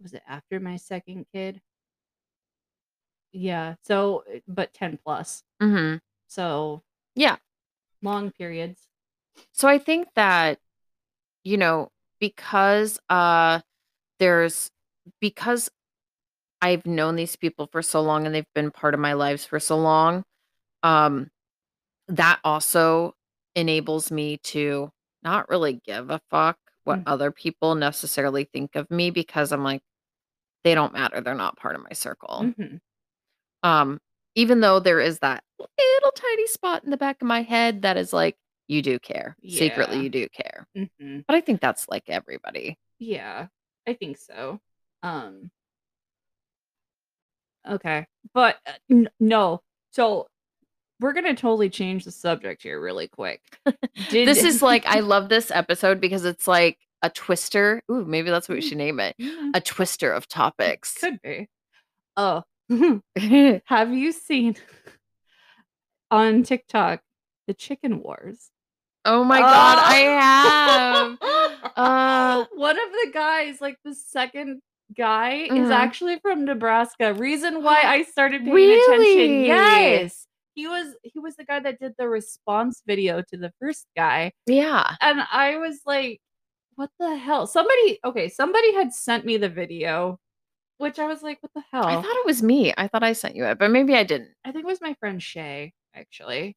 [0.00, 1.60] was it after my second kid?
[3.32, 3.74] Yeah.
[3.82, 5.42] So, uh, but 10 plus.
[5.60, 5.96] hmm
[6.28, 6.82] So,
[7.14, 7.36] Yeah.
[8.02, 8.80] long periods.
[9.52, 10.58] So I think that
[11.44, 13.60] you know because uh
[14.18, 14.70] there's
[15.20, 15.70] because
[16.60, 19.58] I've known these people for so long and they've been part of my lives for
[19.60, 20.24] so long
[20.82, 21.30] um
[22.08, 23.14] that also
[23.54, 24.90] enables me to
[25.22, 27.04] not really give a fuck what Mhm.
[27.06, 29.82] other people necessarily think of me because I'm like
[30.64, 32.52] they don't matter they're not part of my circle.
[32.58, 32.80] Mhm.
[33.62, 34.00] Um
[34.34, 37.96] even though there is that little tiny spot in the back of my head that
[37.96, 38.36] is like
[38.68, 39.36] you do care.
[39.46, 40.66] Secretly you do care.
[40.76, 41.24] Mhm.
[41.26, 42.78] But I think that's like everybody.
[42.98, 43.48] Yeah,
[43.86, 44.60] I think so.
[45.02, 45.50] Um
[47.68, 48.06] Okay.
[48.32, 49.60] But uh, n- no.
[49.92, 50.26] So
[51.00, 53.40] we're going to totally change the subject here really quick.
[54.10, 57.82] Did This is like I love this episode because it's like a twister.
[57.90, 59.16] Ooh, maybe that's what we should name it.
[59.54, 60.94] A twister of topics.
[60.98, 61.48] could be.
[62.16, 62.42] Oh.
[63.66, 64.56] Have you seen
[66.10, 67.00] on TikTok
[67.46, 68.50] the chicken wars?
[69.04, 71.18] oh my god, I have.
[71.76, 74.60] Uh, One of the guys, like the second
[74.96, 75.70] guy, is Mhm.
[75.70, 77.14] actually from Nebraska.
[77.14, 78.80] Reason why I started paying Really?
[78.80, 79.44] attention.
[79.44, 80.26] Yes.
[80.54, 84.32] He was he was the guy that did the response video to the first guy.
[84.46, 84.94] yeah.
[85.00, 86.20] And I was like,
[86.74, 87.46] what the hell?
[87.46, 90.18] Somebody okay, somebody had sent me the video,
[90.80, 91.86] which I was like, what the hell?
[91.86, 92.72] I thought it was me.
[92.76, 94.30] I thought I sent you it, but maybe I didn't.
[94.44, 96.56] I think it was my friend Shay, actually.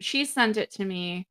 [0.00, 1.26] She sent it to me.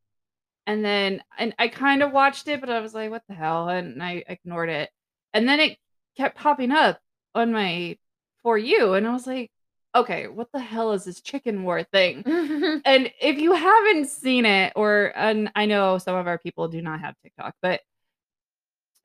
[0.67, 3.69] And then and I kind of watched it, but I was like, what the hell?
[3.69, 4.91] And I ignored it.
[5.33, 5.77] And then it
[6.15, 6.99] kept popping up
[7.33, 7.97] on my
[8.43, 8.93] for you.
[8.93, 9.49] And I was like,
[9.95, 12.23] okay, what the hell is this chicken war thing?
[12.85, 16.81] and if you haven't seen it, or and I know some of our people do
[16.81, 17.81] not have TikTok, but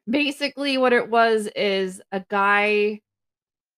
[0.09, 3.01] basically what it was is a guy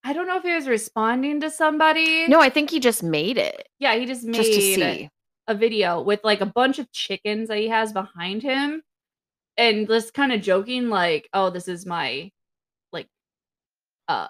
[0.05, 2.29] I don't know if he was responding to somebody.
[2.29, 5.11] no, I think he just made it Yeah, he just made just to see.
[5.47, 8.83] a video with like a bunch of chickens that he has behind him
[9.57, 12.31] and just kind of joking like, "Oh, this is my
[12.93, 13.09] like
[14.09, 14.29] uh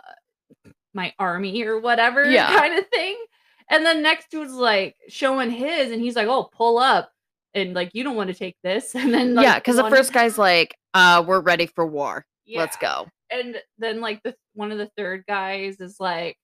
[0.94, 2.48] my army or whatever Yeah.
[2.48, 3.16] kind of thing."
[3.70, 7.12] And then next dude's like showing his and he's like, "Oh, pull up."
[7.54, 10.12] And like, "You don't want to take this." And then like, yeah, because the first
[10.12, 12.24] guy's like, uh, we're ready for war.
[12.54, 13.06] Let's go.
[13.30, 16.36] And then like the one of the third guys is like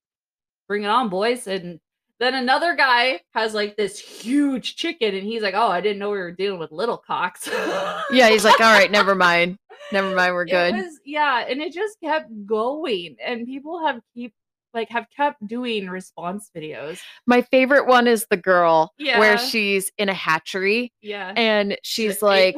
[0.67, 1.79] bring it on boys and
[2.19, 6.09] then another guy has like this huge chicken and he's like oh i didn't know
[6.11, 7.47] we were dealing with little cocks
[8.11, 9.57] Yeah, he's like, all right, never mind.
[9.91, 10.75] Never mind, we're good.
[10.75, 14.33] was- yeah and it just kept going and people have keep
[14.73, 19.19] like have kept doing response videos My favorite one is the girl Yeah.
[19.19, 22.21] where she's in a hatchery yeah and she's Eight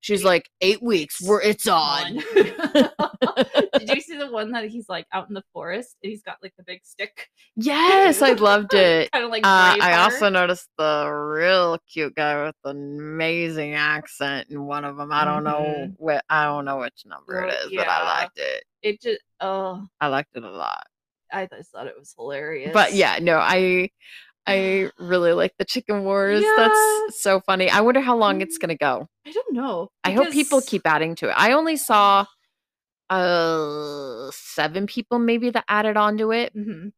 [0.00, 2.14] she's like, eight weeks, we're it's on.
[2.34, 6.36] did you see the one that he's like out in the forest and he's got
[6.42, 9.10] like the big stick yes, I loved it.
[9.12, 14.48] kind of like Uh, I also noticed the real cute guy with an amazing accent
[14.50, 15.12] in one of them.
[15.12, 15.94] I don't know Mhm.
[15.98, 18.64] what I don't know which number it is, but I liked it.
[18.82, 20.86] it just oh I liked it a lot.
[21.32, 22.72] I just thought it was hilarious.
[22.72, 23.90] But yeah, no, I
[24.46, 26.42] I really like the chicken wars.
[26.42, 26.54] Yeah.
[26.56, 27.70] That's so funny.
[27.70, 28.60] I wonder how long it's Mm.
[28.62, 29.06] gonna go.
[29.26, 29.88] I don't know.
[30.04, 31.34] I hope people keep adding to it.
[31.36, 32.26] I only saw
[33.08, 36.54] uh seven people maybe that added onto it.
[36.54, 36.92] Mhm.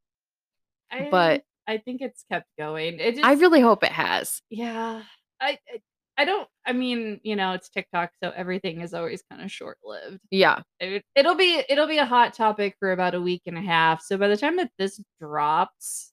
[0.91, 2.99] I, But- I think it's kept going.
[3.01, 4.43] It just, I really hope it has.
[4.51, 5.03] yeah.
[5.41, 5.81] I, I
[6.19, 6.47] I don't.
[6.67, 10.21] I mean, you know, it's TikTok, so everything is always kind of short lived.
[10.31, 10.61] Yeah.
[10.79, 14.03] It, it'll be it'll be a hot topic for about a week and a half.
[14.03, 16.12] So by the time that this drops,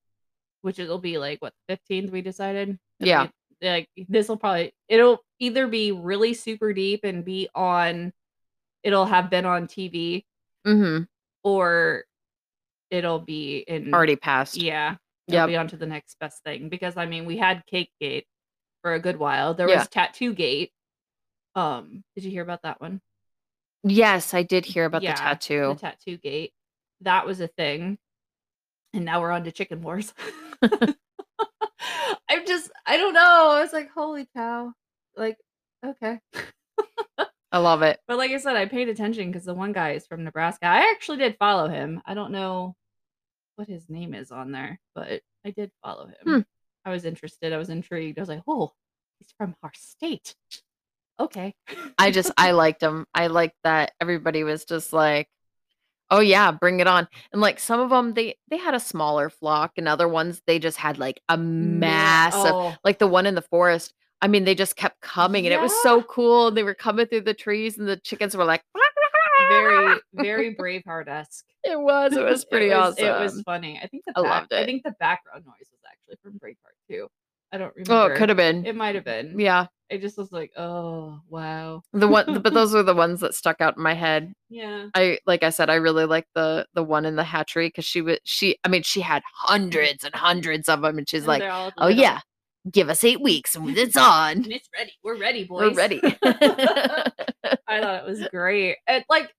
[0.61, 2.77] which it'll be like what fifteenth, we decided.
[2.99, 3.27] Yeah.
[3.61, 8.13] like this will probably it'll either be really super deep and be on.
[8.83, 10.23] It'll have been on TV
[10.67, 11.03] Mm-hmm.
[11.43, 12.03] or
[12.91, 14.57] it'll be in Already passed.
[14.57, 14.95] yeah
[15.27, 15.47] it'll Yep.
[15.47, 18.25] be on to the next best thing because i mean we had cake gate
[18.81, 19.79] for a good while there Yeah.
[19.79, 20.71] was tattoo gate
[21.55, 22.99] um did you hear about that one
[23.83, 25.67] Yes, I did hear about Yeah, the tattoo.
[25.73, 26.51] the tattoo gate
[27.01, 27.97] that was a thing
[28.93, 30.13] and now we're on to chicken wars
[30.61, 34.71] i'm just i don't know i was like holy cow
[35.15, 35.37] like
[35.85, 36.19] okay
[37.51, 37.99] I love it.
[38.07, 40.67] But like I said, I paid attention because the one guy is from Nebraska.
[40.67, 42.01] I actually did follow him.
[42.05, 42.75] I don't know
[43.55, 46.15] what his name is on there, but I did follow him.
[46.23, 46.39] Hmm.
[46.85, 47.51] I was interested.
[47.51, 48.19] I was intrigued.
[48.19, 48.71] I was like, oh,
[49.17, 50.35] he's from our state.
[51.19, 51.55] Okay.
[51.97, 53.05] I just I liked him.
[53.13, 55.27] I liked that everybody was just like,
[56.11, 59.29] "Oh yeah, bring it on." And like some of them, they they had a smaller
[59.29, 61.41] flock, and other ones they just had like a mm,
[61.79, 63.93] massive, Oh, like the one in the forest.
[64.21, 66.03] I mean, they just kept coming, and it was so Yeah.
[66.09, 66.51] cool.
[66.51, 68.63] They were coming through the trees, and the chickens were like,
[69.49, 71.45] very, very Braveheart esque.
[71.63, 72.13] It was.
[72.13, 73.05] It was pretty awesome.
[73.05, 73.79] It was funny.
[73.81, 76.77] I think the I back, loved I think the background noise was actually from Braveheart
[76.89, 77.07] too.
[77.51, 77.93] I don't remember.
[77.93, 78.65] Oh, it could have been.
[78.65, 79.39] It might have been.
[79.39, 81.81] yeah, It just was like, oh wow.
[81.93, 84.33] the one, but those were the ones that stuck out in my head.
[84.49, 84.87] Yeah.
[84.93, 88.01] I like I said, I really like the the one in the hatchery because she
[88.01, 88.57] was she.
[88.63, 92.19] I mean, she had hundreds and hundreds of them, and she's And like, "Oh yeah,
[92.71, 94.37] give us eight weeks and it's on.
[94.43, 94.93] And it's ready.
[95.03, 95.71] We're ready, boys.
[95.71, 98.77] We're ready." I thought it was great.
[98.87, 99.31] And like,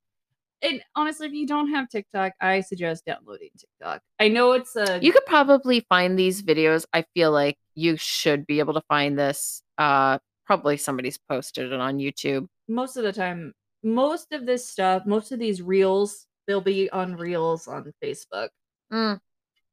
[0.62, 4.02] and honestly, if you don't have TikTok, I suggest downloading TikTok.
[4.18, 6.84] I know it's a you could probably find these videos.
[6.92, 9.62] I feel like you should be able to find this.
[9.78, 12.46] Uh, probably somebody's posted it on YouTube.
[12.68, 13.52] most of the time,
[13.82, 18.48] most of this stuff, most of these reels, they'll be on reels on Facebook.
[18.92, 19.18] Mm,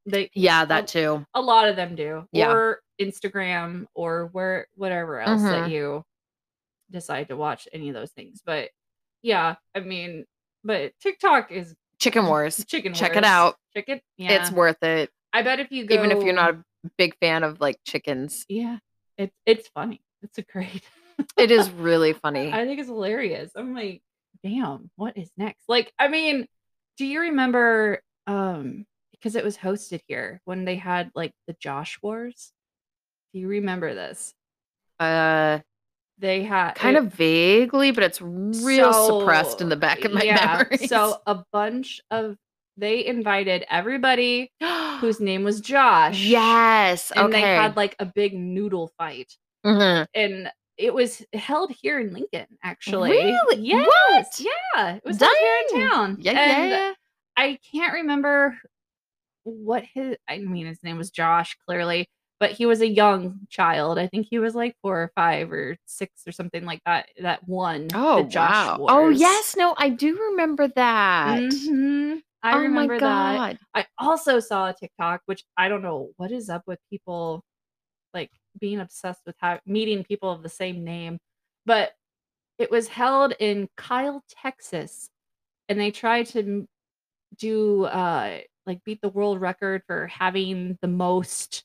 [0.05, 1.25] They yeah, a- that too.
[1.33, 2.51] a lot of them do, Yeah.
[2.51, 5.71] or Instagram, or where whatever else that Mhm.
[5.71, 6.03] you
[6.89, 8.41] decide to watch any of those things.
[8.45, 8.69] But
[9.21, 10.25] yeah, I mean,
[10.67, 12.63] but TikTok is Chicken Wars.
[12.65, 12.93] chicken.
[12.93, 13.55] Check it out.
[13.73, 14.01] Chicken.
[14.17, 17.15] Yeah, It's worth it, I bet if you go, even if you're not a big
[17.19, 18.45] fan of like chickens.
[18.49, 18.77] Yeah,
[19.17, 20.01] it's it's funny.
[20.21, 20.83] It's a great.
[21.35, 22.53] It is really funny.
[22.53, 23.51] I think it's hilarious.
[23.55, 24.03] I'm like,
[24.43, 25.63] damn, what is next?
[25.67, 26.45] Like, I mean,
[26.97, 28.03] do you remember?
[28.27, 32.51] Um, because it was hosted here when they had like the Josh Wars.
[33.33, 34.35] Do you remember this?
[34.99, 35.59] Uh,
[36.19, 40.21] they had Kind it- of vaguely, but it's real suppressed in the back of my
[40.23, 40.87] yeah, memory.
[40.87, 42.35] So a bunch of
[42.77, 44.51] they invited everybody
[44.99, 46.19] whose name was Josh.
[46.23, 47.41] yes, And okay.
[47.41, 49.33] they had like a big noodle fight.
[49.65, 50.05] Mhm.
[50.13, 53.09] And it was held here in Lincoln, actually.
[53.09, 53.61] Really?
[53.61, 53.87] Yes.
[54.11, 54.39] What?
[54.75, 54.95] Yeah.
[54.97, 55.29] It was here
[55.71, 56.17] in town.
[56.19, 56.93] Yeah, and yeah.
[57.35, 58.55] I can't remember
[59.43, 62.07] what his I mean his name was Josh, clearly,
[62.39, 63.97] but he was a young child.
[63.97, 67.07] I think he was like four or five or six or something like that.
[67.19, 68.77] That won Oh the Josh wow.
[68.89, 69.19] Oh Wars.
[69.19, 71.41] yes, no, I do remember that.
[71.41, 72.21] Mhm.
[72.43, 73.57] I oh remember my that.
[73.73, 77.43] I also saw a TikTok, which I don't know what is up with people
[78.13, 81.19] like being obsessed with how meeting people of the same name,
[81.65, 81.93] but
[82.57, 85.09] it was held in Kyle, Texas,
[85.69, 86.67] and they tried to
[87.37, 91.63] do uh like beat the world record for having the most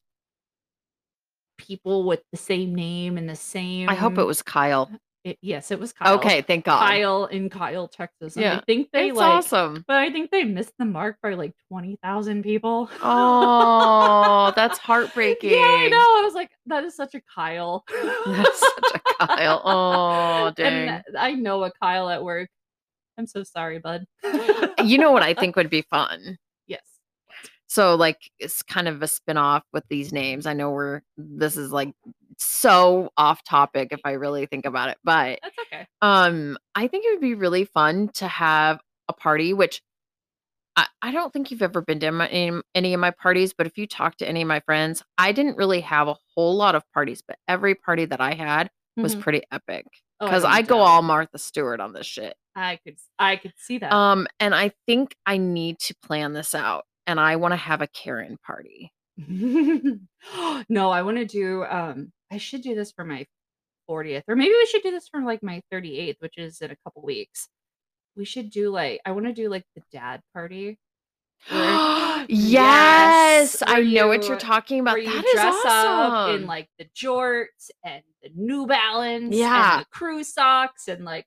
[1.63, 4.91] people with the same name and the same I hope it was Kyle.
[5.25, 6.15] it- yes, it was Kyle.
[6.17, 6.81] Okay, thank God.
[6.87, 8.35] Kyle in Kyle, Texas.
[8.37, 8.57] And Yeah.
[8.57, 9.85] I think they It's like awesome.
[9.87, 12.91] but I think they missed the mark by like 20,000 people.
[13.03, 15.51] Oh, that's heartbreaking.
[15.51, 15.97] Yeah, I know.
[15.97, 17.85] I was like, that is such a Kyle.
[18.27, 19.63] That's such a Kyle.
[19.65, 20.89] Oh, dang.
[20.89, 22.49] And I know a Kyle at work.
[23.19, 24.05] I'm so sorry, bud.
[24.85, 26.39] you know what I think would be fun?
[27.73, 30.45] So like it's kind of a spin-off with these names.
[30.45, 31.95] I know we're this is like
[32.37, 35.87] so off topic if I really think about it, but That's okay.
[36.03, 39.81] um I think it would be really fun to have a party which
[40.77, 43.67] I, I don't think you've ever been to my, any, any of my parties, but
[43.67, 46.75] if you talk to any of my friends, I didn't really have a whole lot
[46.75, 49.21] of parties, but every party that I had was Mhm.
[49.21, 49.87] pretty epic
[50.21, 52.35] Oh, because don't I go all Martha Stewart on this shit.
[52.55, 53.93] I could I could see that.
[53.93, 57.83] Um, and I think I need to plan this out, and I want to have
[57.83, 58.93] a Karen party.
[59.29, 63.27] no, I want to do um I should do this for my
[63.91, 66.77] 40th or maybe we should do this for like my 38th, which is in a
[66.85, 67.49] couple weeks.
[68.17, 70.79] We should do like I want to do like the dad party.
[71.51, 75.03] yes, Yes, I where know what you- you're talking about.
[75.03, 76.41] you That is dress up awesome.
[76.43, 79.75] in like the jorts and the New Balance Yeah.
[79.77, 81.27] and the crew socks and like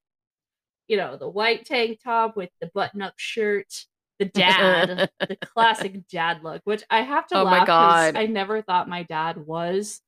[0.87, 3.85] you know the white tank top with the button-up shirt,
[4.19, 8.15] the dad, the classic dad look, which I have to Oh laugh 'cause God.
[8.15, 10.01] I never thought my dad was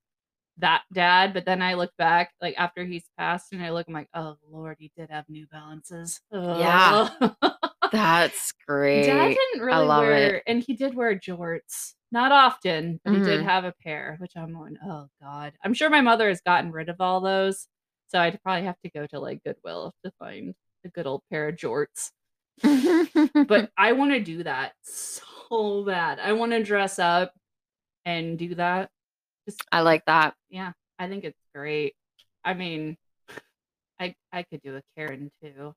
[0.58, 3.94] that dad, but then I look back like after he's passed and I look, I'm
[3.94, 6.20] like, oh Lord, he did have New Balances.
[6.32, 7.10] Yeah.
[7.92, 9.06] That's great.
[9.06, 10.10] Dad didn't really love it.
[10.10, 11.94] wear, and he did wear jorts.
[12.12, 13.46] Not often, but he did Mhm.
[13.46, 15.54] have a pair, which I'm going, oh God.
[15.64, 17.68] I'm sure my mother has gotten rid of all those.
[18.08, 20.56] So I'd probably have to go to like Goodwill to find
[20.86, 22.12] a good old pair of jorts.
[22.64, 26.20] But I want to do that so bad.
[26.20, 27.34] I want to dress up
[28.06, 28.90] and do that.
[29.48, 30.36] Just I like that.
[30.50, 31.96] yeah, I think it's great.
[32.44, 32.98] I mean,
[34.00, 35.74] I I could do a Karen too.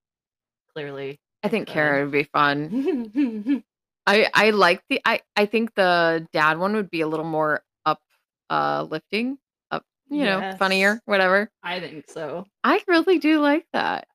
[0.74, 1.18] Clearly.
[1.42, 1.68] I think.
[1.68, 3.62] Karen would be fun.
[4.06, 7.62] I I like the I I think the dad one would be a little more
[7.86, 8.00] up
[8.48, 9.38] uh lifting,
[9.70, 11.50] up you know, funnier, whatever.
[11.62, 12.46] I think so.
[12.64, 14.08] I really do like that.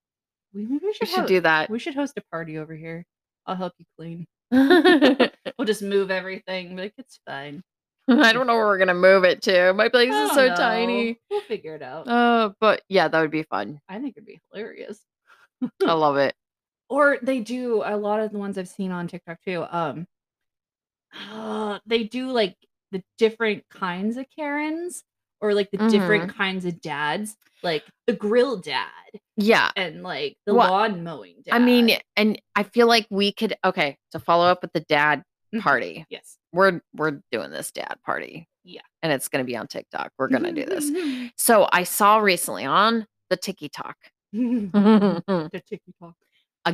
[0.56, 1.70] We, we We should, should do that.
[1.70, 3.06] We should host a party over here.
[3.46, 4.26] I'll help you clean.
[5.58, 6.76] We'll just move everything.
[6.76, 7.64] Like it's fine.
[8.10, 9.74] I don't know where we're gonna move it to.
[9.74, 10.56] My place is so know.
[10.56, 11.18] tiny.
[11.32, 12.08] We'll figure it out.
[12.08, 13.80] Uh, but yeah, that would be fun.
[13.88, 15.00] I think it'd be hilarious.
[15.86, 16.36] I love it.
[16.90, 19.66] Or they do a lot of the ones I've seen on TikTok too.
[19.70, 20.06] Um,
[21.32, 22.56] uh, they do like
[22.92, 25.04] the different kinds of Karens
[25.46, 28.90] or like the different kinds of dads, like the grill dad
[29.38, 29.70] Yeah.
[29.76, 31.54] and like the Well, lawn mowing dad.
[31.54, 35.24] I mean, and I feel like we could okay, to follow up with the dad
[35.54, 35.62] Mhm.
[35.62, 36.06] party.
[36.10, 36.38] yes.
[36.52, 38.48] We're we're doing this dad party.
[38.64, 38.82] Yeah.
[39.04, 40.12] And it's gonna be on TikTok.
[40.18, 40.90] We're gonna do this.
[41.38, 43.96] So I saw recently on the TikTok
[44.34, 44.38] a
[45.54, 46.16] the TikTok.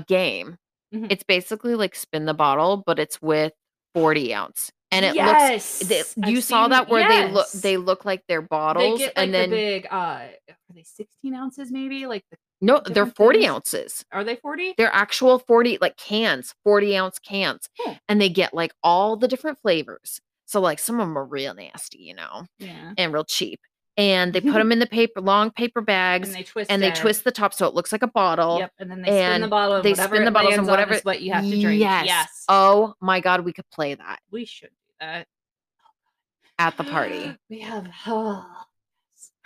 [0.07, 0.57] game.
[0.93, 1.07] Mhm.
[1.11, 3.53] It's basically like spin the bottle, but it's with
[3.93, 4.71] 40 ounce.
[4.93, 8.03] And it looks yes, they- I've you saw seen- that where they look they look
[8.03, 11.71] like they're bottles They get like and then the big uh are they 16 ounces
[11.71, 12.05] maybe?
[12.07, 13.49] Like the, no they're 40 things.
[13.49, 14.05] ounces.
[14.11, 17.69] Are they 40 they're actual 40 like cans 40 ounce cans.
[17.79, 17.95] Huh.
[18.09, 20.19] and they get like all the different flavors.
[20.45, 22.93] So like some of them are real nasty you know yeah.
[22.97, 23.61] and real cheap.
[23.97, 26.89] And they put them in the paper long paper bags and they twist and they
[26.89, 26.95] it.
[26.95, 28.59] twist the top so it looks like a bottle.
[28.59, 30.69] Yep and then they spin the bottle and they whatever spin the bottles and lands
[30.69, 31.79] on whatever is what you have to drink.
[31.79, 32.05] Yes.
[32.05, 32.45] yes.
[32.49, 34.19] Oh my god we could play that.
[34.31, 34.69] We should
[35.01, 37.87] at the party we have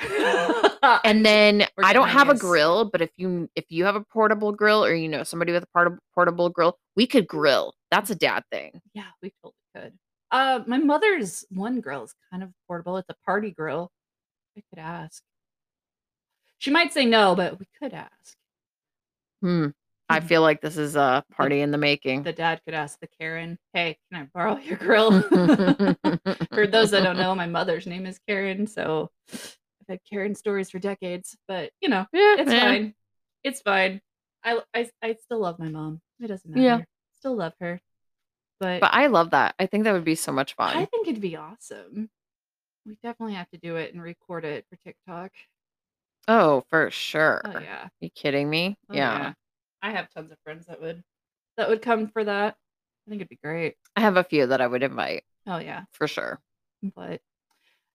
[0.01, 4.01] oh, and then I don't have a grill, but if you if you have a
[4.03, 7.73] portable grill or you know somebody with a portable portable grill, we could grill.
[7.91, 8.81] That's a dad thing.
[8.93, 9.93] yeah we totally could
[10.31, 13.91] uh my mother's one grill is kind of portable it's a party grill
[14.57, 15.23] i could ask
[16.57, 18.35] She might say no, but we could ask.
[19.41, 19.67] Hmm.
[20.07, 20.27] I mm-hmm.
[20.27, 22.23] feel like this is a party in the making.
[22.23, 25.21] The dad could ask the Karen, "Hey, can I borrow your grill?"
[26.53, 29.57] for those that don't know, my mother's name is Karen, so I've
[29.89, 31.35] had Karen stories for decades.
[31.47, 32.59] But you know, Yeah, it's yeah.
[32.59, 32.93] fine.
[33.43, 34.01] It's fine.
[34.43, 36.01] I, I I still love my mom.
[36.19, 36.61] It doesn't matter.
[36.61, 36.81] Yeah.
[37.19, 37.79] Still love her.
[38.59, 39.55] But, But I love that.
[39.59, 40.77] I think that would be so much fun.
[40.77, 42.09] I think it'd be awesome.
[42.85, 45.31] We definitely have to do it and record it for TikTok.
[46.27, 47.41] oh, for sure.
[47.43, 47.87] Oh yeah.
[47.99, 48.77] you kidding me?
[48.89, 49.33] Oh, yeah.
[49.85, 51.03] I have tons of friends that would
[51.57, 52.55] that would come for that.
[53.05, 53.75] I think it'd be great.
[53.95, 55.83] I have a few that I would invite Oh yeah.
[55.91, 56.41] for sure.
[56.95, 57.21] But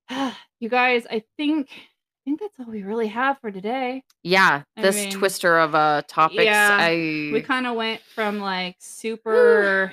[0.61, 4.05] you guys, I think I think that's all we really have for today.
[4.22, 6.45] Yeah, I this mean, twister of uh topics.
[6.45, 9.93] yeah, I We kind of went from like super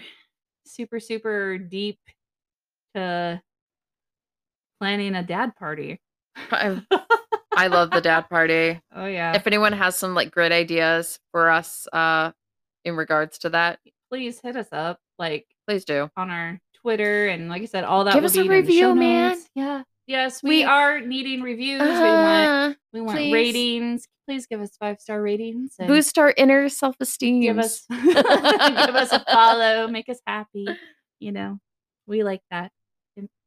[0.67, 1.97] super super deep
[2.93, 3.41] to
[4.79, 5.99] planning a dad party.
[7.57, 8.79] I, love the dad party.
[8.95, 9.35] Oh yeah.
[9.35, 12.31] If anyone has some like great ideas for us uh
[12.85, 13.79] in regards to that,
[14.09, 16.09] Please hit us up like please do.
[16.15, 19.37] on our Twitter and like I said, all that Give us a review, man.
[19.55, 19.83] Yeah.
[20.07, 21.81] Yes, we, We- are needing reviews.
[21.81, 23.33] we want Uh, we want please.
[23.33, 24.07] ratings.
[24.25, 25.73] Please give us five star ratings.
[25.79, 27.41] and boost our inner self-esteem.
[27.41, 29.87] give us give us a follow.
[29.87, 30.67] Make us happy.
[31.19, 31.59] You know,
[32.07, 32.71] we like that.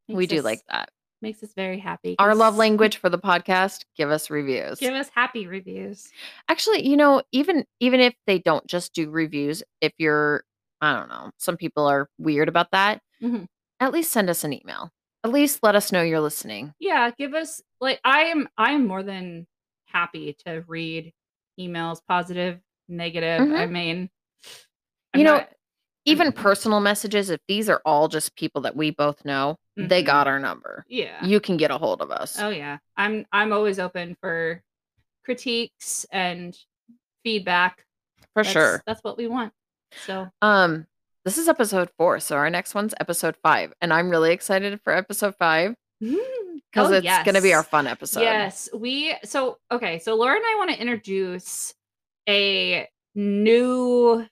[0.07, 0.89] We do like that.
[1.21, 2.15] Makes us very happy.
[2.19, 4.79] Our love language for the podcast, give us reviews.
[4.79, 6.09] Give us happy reviews.
[6.47, 10.43] Actually, you know, even even if they don't just do reviews, if you're
[10.81, 13.01] I don't know, some people are weird about that.
[13.21, 13.45] Mhm.
[13.79, 14.89] At least send us an email.
[15.23, 16.73] At least let us know you're listening.
[16.79, 19.45] Yeah, give us like I am I am more than
[19.85, 21.11] happy to read
[21.59, 23.41] emails, positive, negative.
[23.41, 24.09] I mean,
[25.13, 25.49] I'm you know, not-
[26.05, 29.57] even I'm- personal messages, if these are all just people that we both know,
[29.87, 30.05] they Mhm.
[30.05, 30.85] got our number.
[30.89, 31.23] yeah.
[31.25, 32.39] You can get a hold of us.
[32.39, 32.77] Oh yeah.
[32.97, 34.61] I'm I'm always open for
[35.25, 36.57] critiques and
[37.23, 37.85] feedback.
[38.33, 38.83] for That's- sure.
[38.87, 39.53] That's what we want.
[40.05, 40.87] So Um,
[41.25, 44.93] this is episode four, so our next one's episode five, and I'm really excited for
[44.93, 48.21] episode five because Oh, it's gonna be our fun episode.
[48.21, 51.73] Yes, we so okay, so Laura and I want to introduce
[52.29, 54.25] a new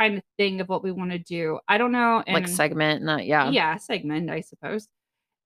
[0.00, 1.58] kind of thing of what we want to do.
[1.68, 3.50] I don't know like segment, not yeah.
[3.50, 4.88] yeah segment i suppose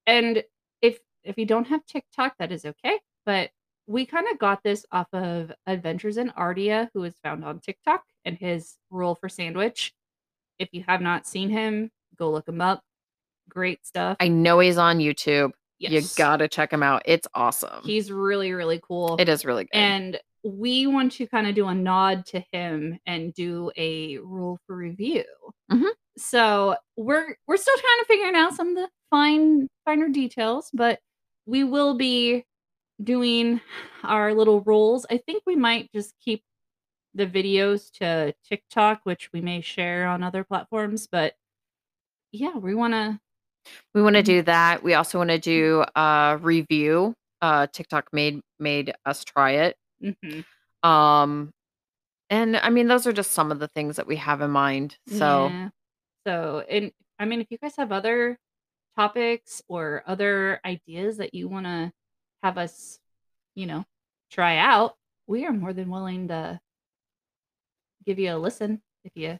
[0.06, 0.42] and
[0.82, 3.50] if if you don't have tiktok that is okay but
[3.86, 8.02] we kind of got this off of adventures in ardia who is found on tiktok
[8.24, 9.92] and his roll for sandwich
[10.58, 12.82] if you have not seen him go look him up
[13.48, 15.52] great stuff I know he's on YouTube.
[15.78, 15.92] yes.
[15.92, 17.02] You gotta check him out.
[17.04, 17.82] It's awesome.
[17.84, 19.76] he's really really cool it is really good.
[19.76, 24.58] and we want to kind of do a nod to him and do a roll
[24.66, 25.24] for review.
[25.72, 25.90] Mhm.
[26.18, 31.00] So we're we're still trying to figuring out some of the fine finer details, but
[31.46, 32.44] we will be
[33.02, 33.60] doing
[34.04, 35.06] our little rules.
[35.10, 36.42] I think we might just keep
[37.14, 41.34] the videos to TikTok, which we may share on other platforms, but
[42.32, 43.18] yeah, we want to
[43.94, 44.24] we want to Mhm.
[44.24, 44.82] do that.
[44.84, 47.14] We also want to do a review.
[47.42, 49.76] Uh TikTok made made us try it.
[50.82, 51.52] Um
[52.30, 54.96] and I mean those are just some of the things that we have in mind.
[55.08, 55.68] So Yeah.
[56.26, 58.38] So, and I mean, if you guys have other
[58.96, 61.92] topics or other ideas that you want to
[62.42, 62.98] have us,
[63.54, 63.84] you know,
[64.30, 64.96] try out,
[65.26, 66.58] we are more than willing to
[68.06, 69.38] give you a listen if you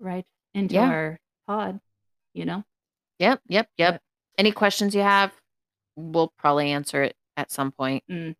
[0.00, 0.24] write
[0.54, 0.88] into Yeah.
[0.88, 1.80] our pod,
[2.32, 2.64] you know?
[3.18, 3.94] yep, yep, yep.
[3.94, 4.02] But-
[4.38, 5.34] Any questions you have,
[5.96, 8.04] we'll probably answer it at some point.
[8.08, 8.30] hmm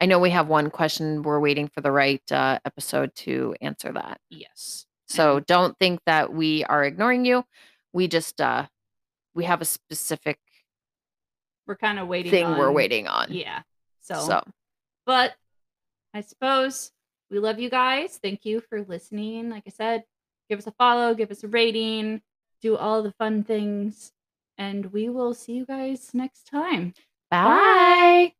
[0.00, 1.22] I know we have one question.
[1.22, 4.20] We're waiting for the right uh, episode to answer that.
[4.30, 4.86] Yes.
[5.06, 7.44] So don't think that we are ignoring you.
[7.92, 8.66] We just uh
[9.34, 10.38] we have a specific
[11.66, 12.30] We're kind of waiting.
[12.30, 13.32] thing we're waiting on.
[13.32, 13.62] Yeah.
[14.00, 14.44] So, So
[15.06, 15.34] but
[16.14, 16.92] I suppose
[17.30, 18.18] we love you guys.
[18.22, 19.50] Thank you for listening.
[19.50, 20.04] Like I said,
[20.48, 22.22] give us a follow, give us a rating,
[22.62, 24.12] do all the fun things,
[24.56, 26.94] and we will see you guys next time.
[27.30, 28.37] bye.